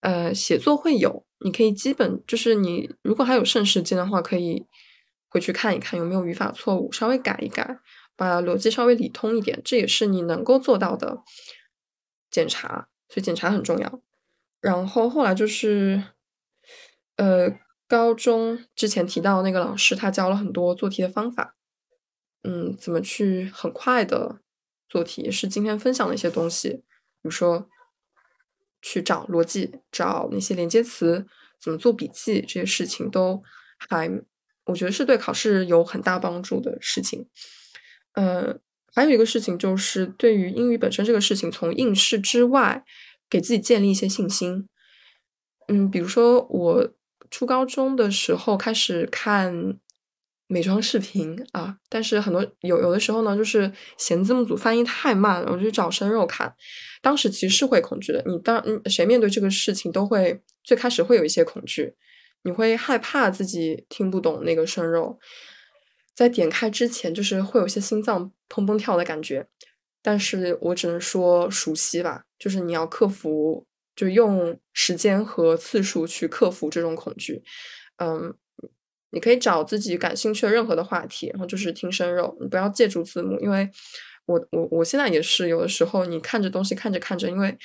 [0.00, 4.66] 呃，写作会有，你可以基本就是你如果还有剩时间的话，可以。
[5.28, 7.78] 回去看一看有没有语法错误，稍微改一改，
[8.16, 11.22] 把逻辑稍微理通一点，这也是你能够做到的
[12.30, 12.88] 检查。
[13.08, 14.02] 所以检查很重要。
[14.60, 16.02] 然后后来就是，
[17.16, 17.48] 呃，
[17.86, 21.56] 高中之前提到那个老师，他教了很多做题的方法，
[22.42, 24.40] 嗯，怎么去很快的
[24.90, 26.84] 做题，是今天分享的一些东西，比
[27.22, 27.70] 如说
[28.82, 31.26] 去找逻辑，找那些连接词，
[31.58, 33.42] 怎么做笔记，这些事情都
[33.78, 34.10] 还，
[34.68, 37.26] 我觉得是对考试有很大帮助的事情。
[38.12, 38.56] 呃，
[38.94, 42.84] 还有一个事情就是对于英语本身这个事情，从应试之外，
[43.28, 44.68] 给自己建立一些信心。
[45.66, 46.94] 嗯，比如说我
[47.30, 49.78] 初高中的时候开始看。
[50.50, 56.50] 美妆视频啊，但是很多有有的时候呢，就是嫌字幕组翻译太慢了，我就找生肉看。
[57.02, 61.94] 当时其实是会恐惧的，你当嗯谁面对这个事情都会最开始会有一些恐惧，
[62.42, 65.18] 你会害怕自己听不懂那个生肉，
[66.14, 69.48] 在点开之前就是会有些心脏砰砰跳的感觉。
[70.02, 77.42] 但是我只能说熟悉吧，就是你要克服，就用时间和次数去克服这种恐惧，
[77.96, 78.34] 嗯。
[79.10, 83.66] 你可以找自己感兴趣的任何的话题，然后就是听生肉，你不要借助字幕，因为
[84.26, 87.56] 我我我现在也是有的时候你看着东西看着看着，因为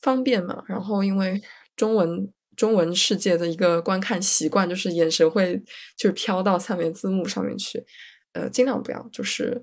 [0.00, 1.42] 方便嘛，然后因为
[1.74, 5.62] 中文中文世界的一个观看习惯，就是眼神会
[5.96, 7.84] 就是飘到下面字幕上面去，
[8.32, 9.62] 呃，尽量不要，就是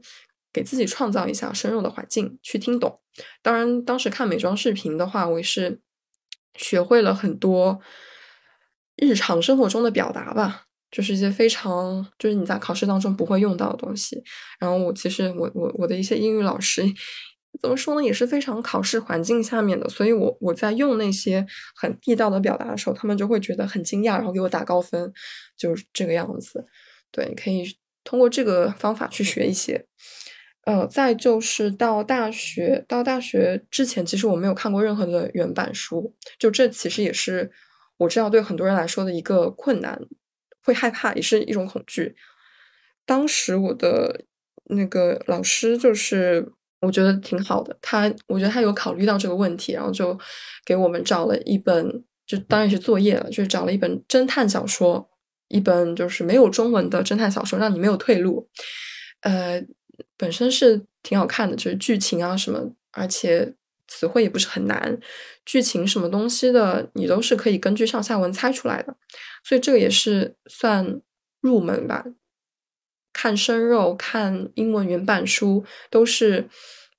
[0.54, 3.00] 给自己创造一下深入的环境去听懂。
[3.42, 5.80] 当然，当时看美妆视频的话，我也是
[6.56, 7.80] 学会了很多
[8.96, 10.68] 日常生活中的表达吧。
[10.92, 14.22] 就是一些非常，就是你在考试当中不会用到的东西。
[14.60, 16.84] 然后我其实我我我的一些英语老师，
[17.60, 19.90] 怎么说呢，也是非常考试环境下面的。
[19.90, 21.46] 所以我我在用那些
[21.76, 25.12] 很地道的表达的时候，他们就会觉得很惊讶，然后给我打高分，
[25.58, 26.66] 就是这个样子。
[27.12, 29.86] 对，可以通过这个方法去学一些。
[30.66, 37.52] 呃，再就是到大学，到大学之前，其实我没有看过任何的原版书，就这其实也是
[37.98, 40.00] 我知道对很多人来说的一个困难。
[40.64, 42.16] 会害怕也是一种恐惧。
[43.04, 44.26] 当时我的
[44.66, 46.52] 那个老师就是
[46.82, 50.18] 我觉得挺好的，他我觉得他有考虑到这个问题，然后就
[50.66, 55.10] 给我们找了一本，就当然是作业了，就是找了一本侦探小说，
[55.48, 58.50] 一本就是没有中文的侦探小说，让你没有退路。
[59.22, 59.64] 呃，
[60.18, 63.54] 本身是挺好看的，就是剧情啊什么，而且
[63.88, 65.00] 词汇也不是很难，
[65.46, 68.96] 剧情什么东西的你都是可以根据上下文猜出来的。
[69.44, 71.02] 所以这个也是算
[71.42, 72.04] 入门吧，
[73.14, 76.48] 看生肉、看英文原版书，都是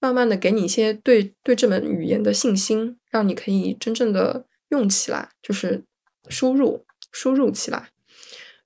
[0.01, 5.85] 慢慢的给你一些对对这门语言的信心，让你可以真正的用起来，就是
[6.29, 7.89] 输入输入起来，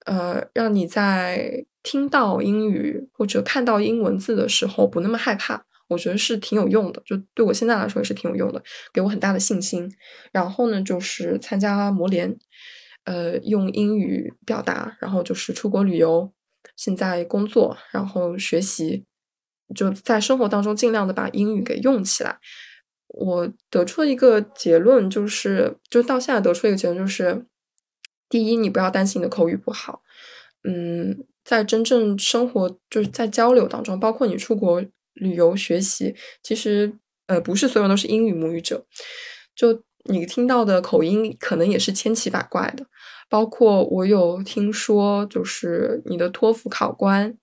[0.06, 8.62] 呃，让你在听到英语或者看到英文字的时候不那么害怕，我觉得是挺有用的，就对我现在来说也是挺有用的，
[8.92, 9.90] 给我很大的信心。
[10.32, 12.36] 然后呢，就是参加模联。
[13.04, 16.32] 呃，用英语表达，然后就是出国旅游，
[16.76, 19.04] 现在工作，然后学习，
[19.74, 22.38] 就在生活当中尽量的把英语给用起来。
[23.08, 27.46] 我得出一个结论，就是就到现在得出一个结论，就是
[28.28, 30.02] 第一，你不要担心你的口语不好。
[30.62, 34.84] 嗯，在真正生活就是在交流当中，包括你出国
[35.14, 36.92] 旅游学习，其实
[37.26, 38.86] 呃，不是所有人都是英语母语者，
[39.54, 39.82] 就。
[40.08, 42.86] 你听到的口音可能也是千奇百怪的，
[43.28, 47.36] 包括我有听说，就是你的托福考官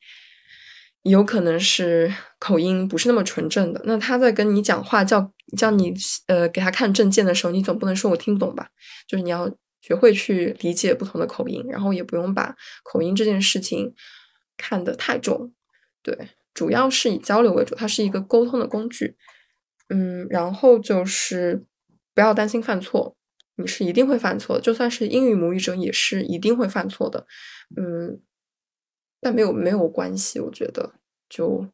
[1.03, 3.81] 有可能是口音不是那么纯正的。
[3.85, 5.93] 那他在跟你讲话，叫叫你
[6.27, 8.69] 呃给他看证件的时候，你总不能说我听不懂吧？
[9.07, 9.49] 就是你要
[9.81, 13.93] 学会去理解不同的口音，然后也不用把口音这件事情
[14.57, 15.53] 看得太重。
[16.01, 19.15] 对，主要是以交流为主，它是一个沟通的工具。
[19.89, 21.65] 嗯，然后就是。
[22.15, 23.15] 不要担心犯错，
[23.55, 24.59] 你是一定会犯错。
[24.59, 27.25] 就算是英语母语者，也是一定会犯错的。
[27.75, 28.21] 嗯，
[29.21, 30.93] 但没有没有关系，我觉得
[31.30, 31.67] 就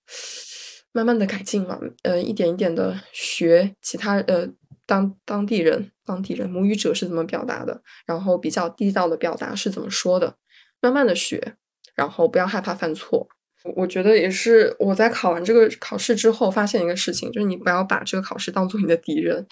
[0.92, 1.80] 慢慢的改进嘛。
[2.04, 4.48] 呃，一点一点的学其他呃
[4.86, 10.36] 当当地人当地人母语者是怎么表达的，然后比较地道的表达是怎么说的，
[10.82, 11.56] 慢慢的学，
[11.96, 13.28] 然后不要害怕犯错。
[13.76, 19.46] 我觉得也是我在考完这个考试之后发现一个事情，就是你不要把这个考试当做你的敌人。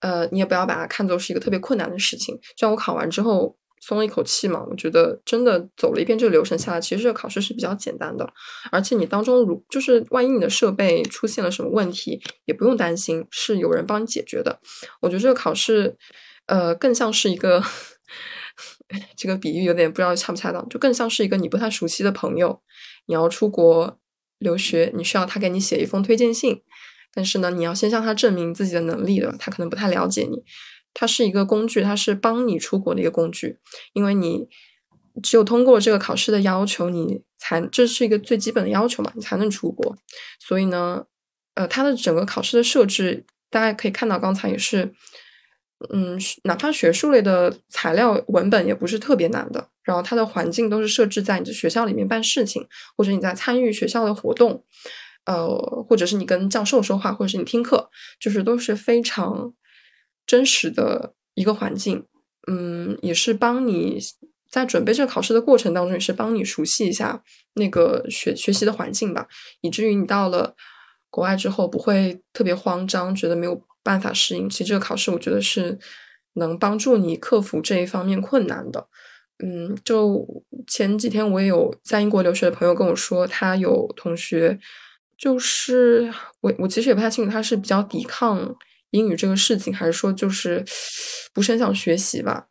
[0.00, 2.38] 呃，你也不要把它看作是一个特别困难的事情。
[2.56, 8.28] 像我考完之后松了一口气嘛，我觉得真的走了一遍这个流程下来，其实这个考试是比较简单的。
[8.72, 14.60] 而且你当中如就是万一你的设备出现了什么问题，也不用担心，是有人帮你解决的。
[15.00, 15.96] 我觉得这个考试，
[16.46, 17.62] 呃，更像是一个
[19.16, 22.60] 这个比喻有点不知道恰不恰当，就更像是一个你不太熟悉的朋友，
[23.06, 23.98] 你要出国
[24.38, 26.62] 留学，你需要他给你写一封推荐信。
[27.16, 30.44] 但是呢，你要先向他证明自己的能力的，他可能不太了解你。
[30.92, 33.58] 它是一个工具，它是帮你出国的一个工具，
[33.94, 34.46] 因为你
[35.22, 39.96] 只有通过这个考试的要求，你才这是一个最基本的要求嘛，你才能出国。
[40.38, 41.04] 所以呢，
[41.54, 44.94] 呃，它的整个考试的设置，大家可以看到，刚才也是
[45.90, 49.68] 嗯，哪怕学术类的材料文本也不是特别难的。
[49.82, 52.66] 然后它的环境都是设置在你的学校里面办事情，
[52.96, 54.64] 或者你在参与学校的活动，
[55.26, 59.52] 呃，或者是你跟教授说话，或者是你听课，就是都是非常
[60.26, 62.06] 真实的一个环境。
[62.48, 63.98] 嗯，也是帮你
[64.50, 67.22] 在准备这个考试的过程当中，也是帮你熟悉一下
[67.54, 69.28] 那个学学习的环境吧，
[69.60, 70.54] 以至于你到了
[71.10, 73.62] 国外之后不会特别慌张，觉得没有。
[73.86, 75.78] 办法适应，其实这个考试我觉得是
[76.32, 78.88] 能帮助你克服这一方面困难的。
[79.38, 80.26] 嗯，就
[80.66, 84.58] 前几天我也有在英国留学的朋友跟我说，他有同学
[85.18, 88.54] 就是我我其实也不太清楚他是比较抵抗
[88.90, 90.64] 英语这个事情，还是说就是
[91.32, 92.46] 不是很想学习吧。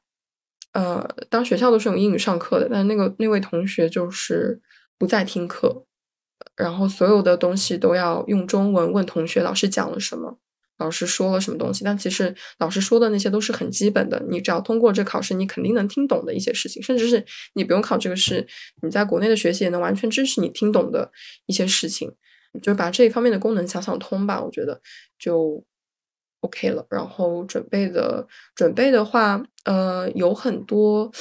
[0.73, 4.61] 呃，当学校都是用英语上课的，但那个那位同学就是
[4.97, 5.85] 不再听课，
[6.57, 10.39] 然后所有的东西都要用中文问同学老师讲了什么。
[10.77, 11.85] 老师说了什么东西？
[11.85, 18.45] 但其实老师说的那些都是很基本的，你只要通过这考试，你肯定能听懂的一些事情，甚至是你不用考这个试，
[18.81, 21.09] 你在国内的学习也能完全支持你听懂的
[21.45, 22.13] 一些事情，
[22.61, 24.81] 就把这一方面的功能想想通吧，我觉得
[25.19, 25.63] 就
[26.41, 26.85] OK 了。
[26.89, 31.11] 然后准备的准备的话，呃，有很多，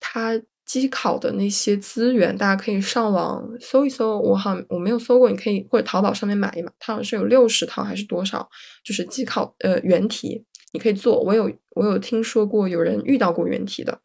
[0.00, 0.40] 他。
[0.66, 4.18] 机考的那些资源，大家可以上网搜一搜。
[4.18, 6.72] 我好我没有搜过，你可以或者淘宝上面买一买。
[6.78, 8.48] 它好像是有六十套还是多少，
[8.82, 10.42] 就是机考呃原题，
[10.72, 11.20] 你可以做。
[11.22, 14.00] 我有我有听说过有人遇到过原题的。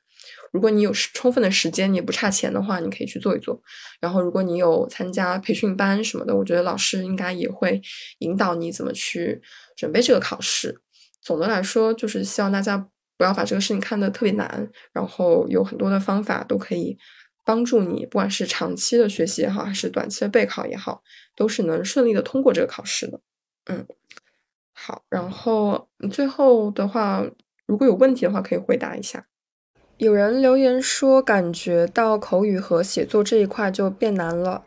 [0.52, 3.62] 如果你有充分的时间，你也不差钱的话，你可以去做一做。
[4.00, 7.82] 然后如果你有参加培训班什么的，我觉得老师应该也会
[8.20, 9.42] 引导你怎么去
[9.76, 10.82] 准备这个考试。
[11.22, 12.90] 总的来说，就是希望大家。
[13.18, 16.98] 不要把这个事情看得特别难，然后有很多的方法都可以
[17.44, 21.04] 帮助你，不管是长期的学习也好，还是短期的备考也好，
[21.36, 23.20] 都是能顺利的通过这个考试的。
[23.66, 23.86] 嗯，
[24.72, 27.26] 好，然后最后的话，
[27.66, 29.28] 如果有问题的话，可以回答一下。
[30.00, 34.64] 有人留言说，感觉到口语和写作这一块就变难了。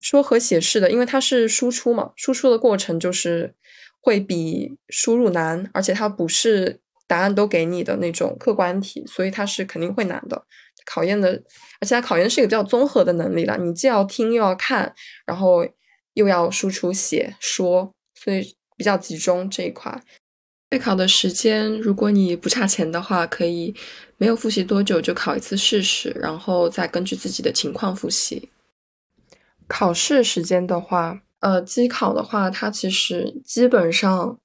[0.00, 3.54] 说和写是的，因为它是输出嘛，输出的过程就是
[4.00, 6.80] 会比输入难，而且它不是。
[7.08, 10.46] 答案都给你的那种客观题，所以它是肯定会难的，
[10.86, 11.42] 考验的，
[11.78, 13.58] 而且它考验是一个比较综合的能力了。
[13.58, 14.94] 你既要听又要看，
[15.26, 15.68] 然后
[16.14, 20.00] 又要输出写说，所以比较集中这一块。
[20.72, 23.74] 备考的时间，如果你不差钱的话，可以
[24.16, 28.48] 没有复习多久就考一次试试，然后再根据自己的情况复习。
[29.68, 34.38] 考试时间的话，呃，机考的话，它其实基本上。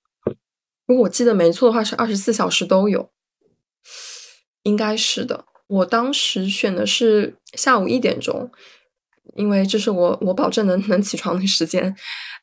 [0.85, 3.09] 如果我记得没错的话，是二十四小时都有，
[4.63, 5.45] 应该是的。
[5.67, 8.51] 我当时选的是下午一点钟，
[9.35, 11.95] 因为这是我我保证能能起床的时间。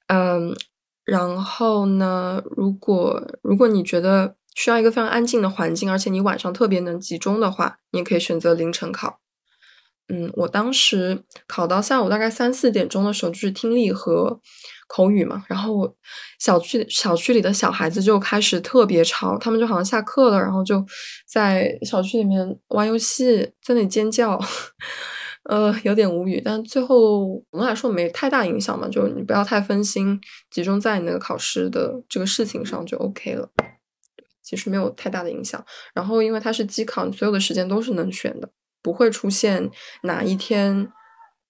[0.06, 0.56] 嗯，
[1.04, 9.20] 然后呢，如果如果你觉得需要一个非常安静的环境，而且你晚上特别能集中的话，你也可以选择凌晨考。
[10.08, 14.38] 嗯，我当时考到下午大概三四点钟的时候，就是听力和
[14.86, 15.42] 口语嘛。
[15.48, 15.96] 然后
[16.38, 20.84] 小区小区里的小孩子就开始特别吵，他们就好像下课了，然后就
[21.26, 24.38] 在小区里面玩游戏，在那里尖叫，
[25.44, 26.40] 呃，有点无语。
[26.44, 33.50] 但最后总的来说没太大影响嘛，就你不要太分心，集中在你那个考试的这个事情上就 OK 了。
[34.42, 35.64] 其实没有太大的影响。
[35.94, 38.50] 然后因为它是机考，所有的时间都是能选的。
[38.82, 39.70] 不会出现
[40.02, 40.92] 哪一天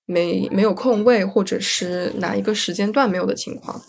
[0.06, 3.82] 没没有空位，或者是哪一个时间段没有的情况。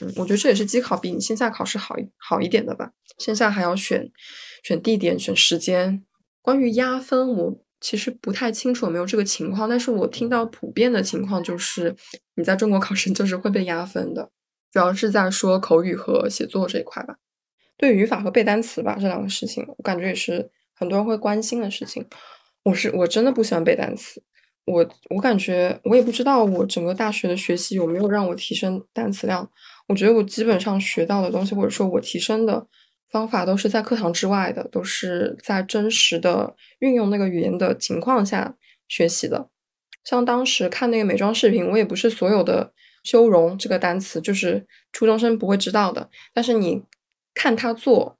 [0.00, 2.92] 嗯，我觉得这也是机考比你线下考试好好一点的吧。
[3.18, 4.08] 线下还要选
[4.62, 6.04] 选地点、选时间。
[6.40, 11.94] 关于压分，我其实不太清楚有没有这个情况，但是我听到普遍的情况就是
[12.36, 14.30] 你在中国考试就是会被压分的，
[14.70, 17.16] 主要是在说口语和写作这一块吧。
[17.76, 22.06] 对语法和背单词吧这两个事情，我感觉也是很多人会关心的事情。
[22.62, 24.22] 我是我真的不喜欢背单词，
[24.66, 29.50] 我我感觉我也不知道我整个大学的学习有没有让我提升单词量。
[29.88, 32.64] 我觉得我基本上学到的东西，或者说我提升的
[33.12, 38.56] 方法，都是在课堂之外的，都是在真实的运用那个语言的情况下
[38.88, 39.48] 学习的。
[40.02, 42.72] 像当时看那个美妆视频，我也不是所有的
[43.04, 46.82] 修容这个单词就是初中生不会知道的，但是你
[47.34, 48.18] 看他做。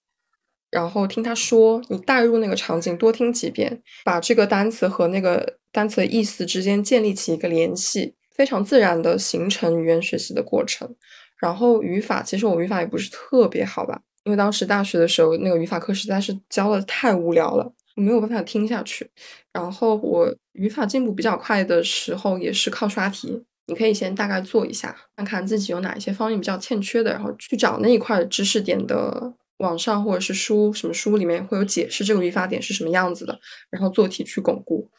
[0.71, 10.97] 然后听他说，你带入那个场景，多听几遍，把这个单词和那个单词的意思之间建立起一个联系，非常自然的形成语言学习的过程。
[11.39, 19.11] 然后语法，其实我语法也不是特别好吧，因为当时大学的时候那个语法课实在是教的太无聊了，我没有办法听下去。
[19.53, 23.45] 然后我语法进步比较快的时候，也是靠刷题。
[23.67, 29.35] 你可以先大概做一下，看看自己有哪一些方面比较欠缺的，然后去找那一块知识点的。
[29.59, 33.39] 网上或者是书什么书里面会有解释这个语法点是什么样子的，
[33.71, 34.91] 然后做题去巩固。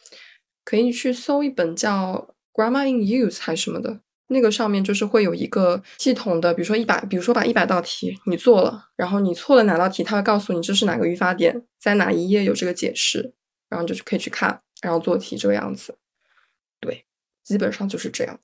[0.64, 4.00] 可以去搜一本叫《Grammar in Use》还是什么的，
[4.34, 13.34] 那个上面就是会有一个系统的，比如说一百，比如说把一百道题你做了，然后你错了哪道题，它会告诉你这是哪个语法点，在哪一页有这个解释，
[13.70, 15.96] 然后就可以去看，然后做题这个样子。
[16.82, 17.06] 对，
[17.44, 18.40] 基本上就是这样。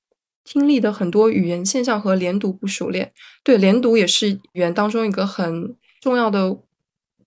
[0.45, 3.11] 听力的很多语言现象和连读不熟练，
[3.44, 6.57] 对，连读也是语言当中一个很重要的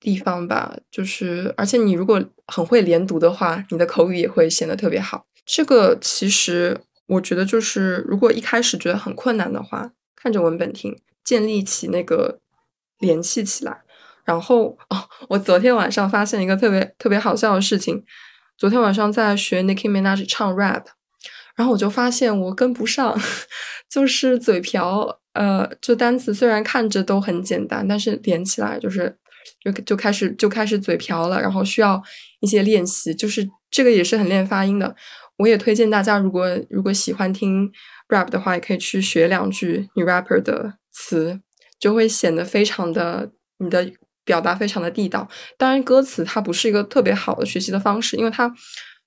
[0.00, 0.76] 地方吧。
[0.90, 5.26] 就是，而且你如果很会连读的话，你的口语也会显得特别好。
[5.44, 6.80] 这个其实
[7.12, 12.40] 我觉得就是，如果一开始觉得很困难的话，看着文本听，建立起那个
[12.98, 13.82] 联系起来。
[14.24, 18.04] 然后哦，我昨天晚上发现一个特别特别好笑的事情，
[18.56, 20.84] 昨天晚上在学 Nicki Minaj 唱 rap。
[21.54, 23.18] 然后我就发现我跟不上，
[23.90, 29.14] 就是嘴瓢，呃，就单词虽然看着都很简单，但是连起来就是
[29.62, 32.02] 就就开始就开始嘴瓢了，然后需要
[32.40, 34.96] 一些练习，就是这个也是很练发音的。
[35.42, 37.70] 我也推荐大家，如果如果喜欢听
[38.08, 41.40] rap 的话，也可以去学两句女 rapper 的词，
[41.78, 43.92] 就会显得非常的你的
[44.24, 45.28] 表达非常的地道。
[45.58, 48.54] 当然，歌词它不是一个特别好的学习的方式，因为它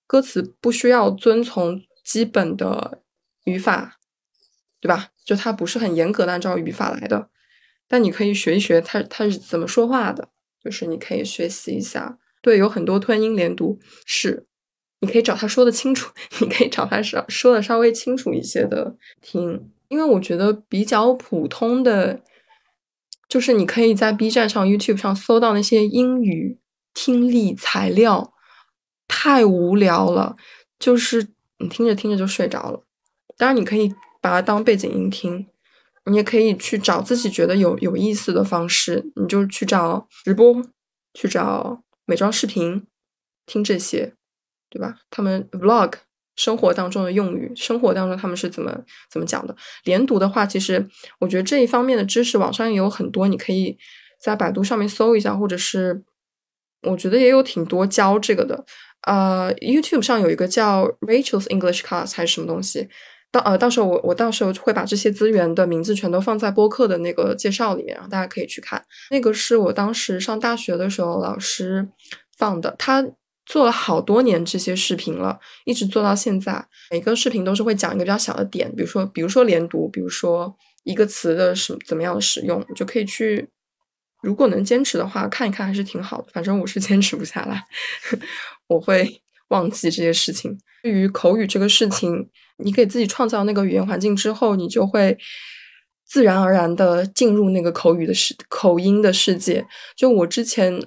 [0.06, 1.82] 歌词不需要遵从。
[2.06, 3.02] 基本的
[3.46, 3.98] 语法，
[4.80, 5.10] 对吧？
[5.26, 7.30] 就它不是很严格的按照语法来的，
[7.88, 10.30] 但你可以学一学它它是怎么说话的，
[10.64, 12.20] 就是你可以学习一下。
[12.44, 14.46] 对，有很多吞音连读是，
[15.06, 19.72] 你可以找他说的清楚，你可以找他说说的稍微清楚一些的听。
[19.88, 22.22] 因为我觉得比较普通的，
[23.30, 26.58] 就是你可以在 B 站上、YouTube 上搜到那些英语
[26.94, 28.34] 听力材料，
[29.08, 30.36] 太无聊了，
[30.80, 31.28] 就是。
[31.58, 32.84] 你听着听着就睡着了，
[33.38, 35.48] 当然你可以把它当背景音听，
[36.06, 40.62] 你也可以去找自己觉得有有意思的方式，你就去找直播，
[41.14, 42.86] 去找美妆视频，
[43.46, 44.16] 听这些，
[44.76, 44.94] 对吧？
[45.10, 45.94] 他们 vlog
[46.36, 48.78] 生活当中的用语，生活当中他们是怎么
[49.10, 49.56] 怎么讲的？
[49.86, 50.86] 连读的话，其实
[51.22, 53.78] 我觉得这一方面的知识网上也有很多，你可以
[54.22, 56.04] 在百度上面搜一下，或者是
[56.82, 58.66] 我觉得也有挺多教这个的。
[59.04, 62.90] 呃，YouTube 上有一个叫 Rachel's English Class 还是什么东西，
[63.32, 68.84] 到呃到时候我我到时候会把这些资源的名字全都放在播客的那个介绍里面，然后大家可以去看。
[69.10, 71.88] 那个是我当时上大学的时候老师
[72.38, 73.06] 放的，他
[73.46, 76.66] 做了好多年这些视频了，一直做到现在。
[76.92, 83.50] 每个视频都是会讲一个比较小的点，比如说比如说连读，比如说一个词的什怎么样的使用，就可以去。
[84.24, 86.28] 如果能坚持的话，看一看还是挺好的。
[86.34, 87.64] 反正我是 坚持不下来。
[88.68, 90.58] 我会忘记这些事情。
[90.82, 92.28] 对于口语这个事情，
[92.58, 95.16] 你给自己创造那个语言环境之后，你就会
[96.04, 99.64] 自然而然的进入那个口语的世口音的世界。
[99.96, 100.82] 就我之前，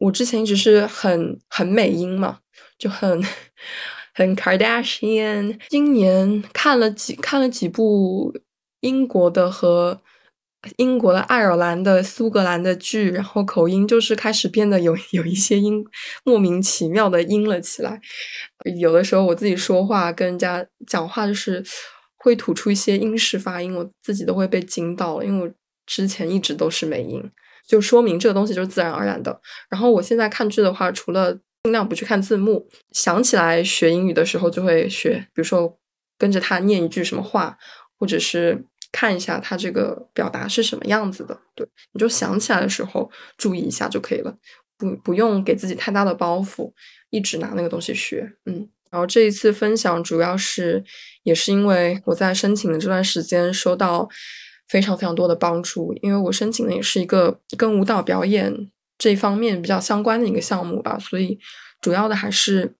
[0.00, 2.40] 我之前一直是很很美音嘛，
[2.78, 3.22] 就很
[4.14, 5.58] 很 Kardashian。
[5.68, 8.34] 今年看了几看了几部
[8.80, 10.02] 英国的和。
[10.76, 15.82] 英国的、爱尔兰的、苏格兰的剧，然后口音就是开始变得有 有一些音
[16.22, 17.98] 莫名其妙的阴了起来。
[18.78, 21.64] 有的时候我自己说话跟人家讲话，就是
[22.18, 25.54] 会吐出一些英式发音，我自己都会被惊到了，因为我
[25.86, 27.24] 之前一直都是美音，
[27.70, 29.40] 就说明这个东西就是自然而然的。
[29.68, 31.32] 然后我现在看剧的话，除了
[31.62, 35.78] 尽量不去看字幕，想起来学英语的时候就会学，比如说
[36.18, 37.56] 跟着他念一句什么话，
[37.98, 38.66] 或者是。
[38.92, 44.36] 看一下他这个表达是什么样子的，对，你就想起来的时候注意一下就可以了，
[44.76, 46.72] 不不用给自己太大的包袱，
[47.10, 48.68] 一直拿那个东西学，嗯。
[48.90, 50.82] 然后这一次分享主要是
[51.22, 54.08] 也是因为我在申请的这段时间收到
[54.70, 61.38] 非常非常多的帮助，因为我申请的也是一个跟舞蹈表演这方面比较相关的一个项目吧，所以
[61.80, 62.76] 主要的还是。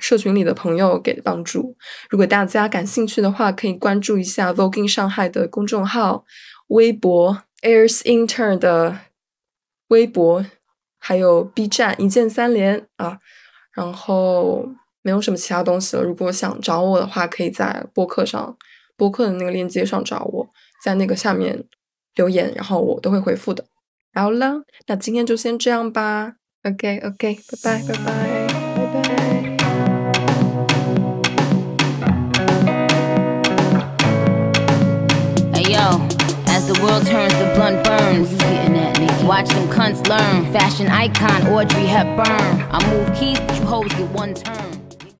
[0.00, 1.76] 社群里的朋友给的帮助。
[2.08, 6.24] 如果大家感兴趣的话，可以关注一下 Voguing 上海的公众号、
[6.70, 8.98] 微博、Airs Intern 的
[9.86, 10.44] 微博，
[10.98, 13.20] 还有 B 站一键三连啊。
[13.72, 14.68] 然后
[15.02, 16.02] 没有什么其他东西了。
[16.02, 18.58] 如果想找我的话，可以在播客上
[18.96, 20.50] 播客的那个链接上找我，
[20.83, 21.63] 在那个下面
[22.15, 23.65] 留言，然后我都会回复的。
[24.13, 26.35] 好了，那今天就先这样吧。
[26.63, 29.15] OK，OK，拜拜，拜拜，拜拜。
[36.47, 38.29] As the world turns, the blunt burns.
[39.25, 40.51] Watch them cunts learn.
[40.53, 42.63] Fashion icon Audrey Hepburn.
[42.71, 44.78] I move keys, but you hoes get one turn.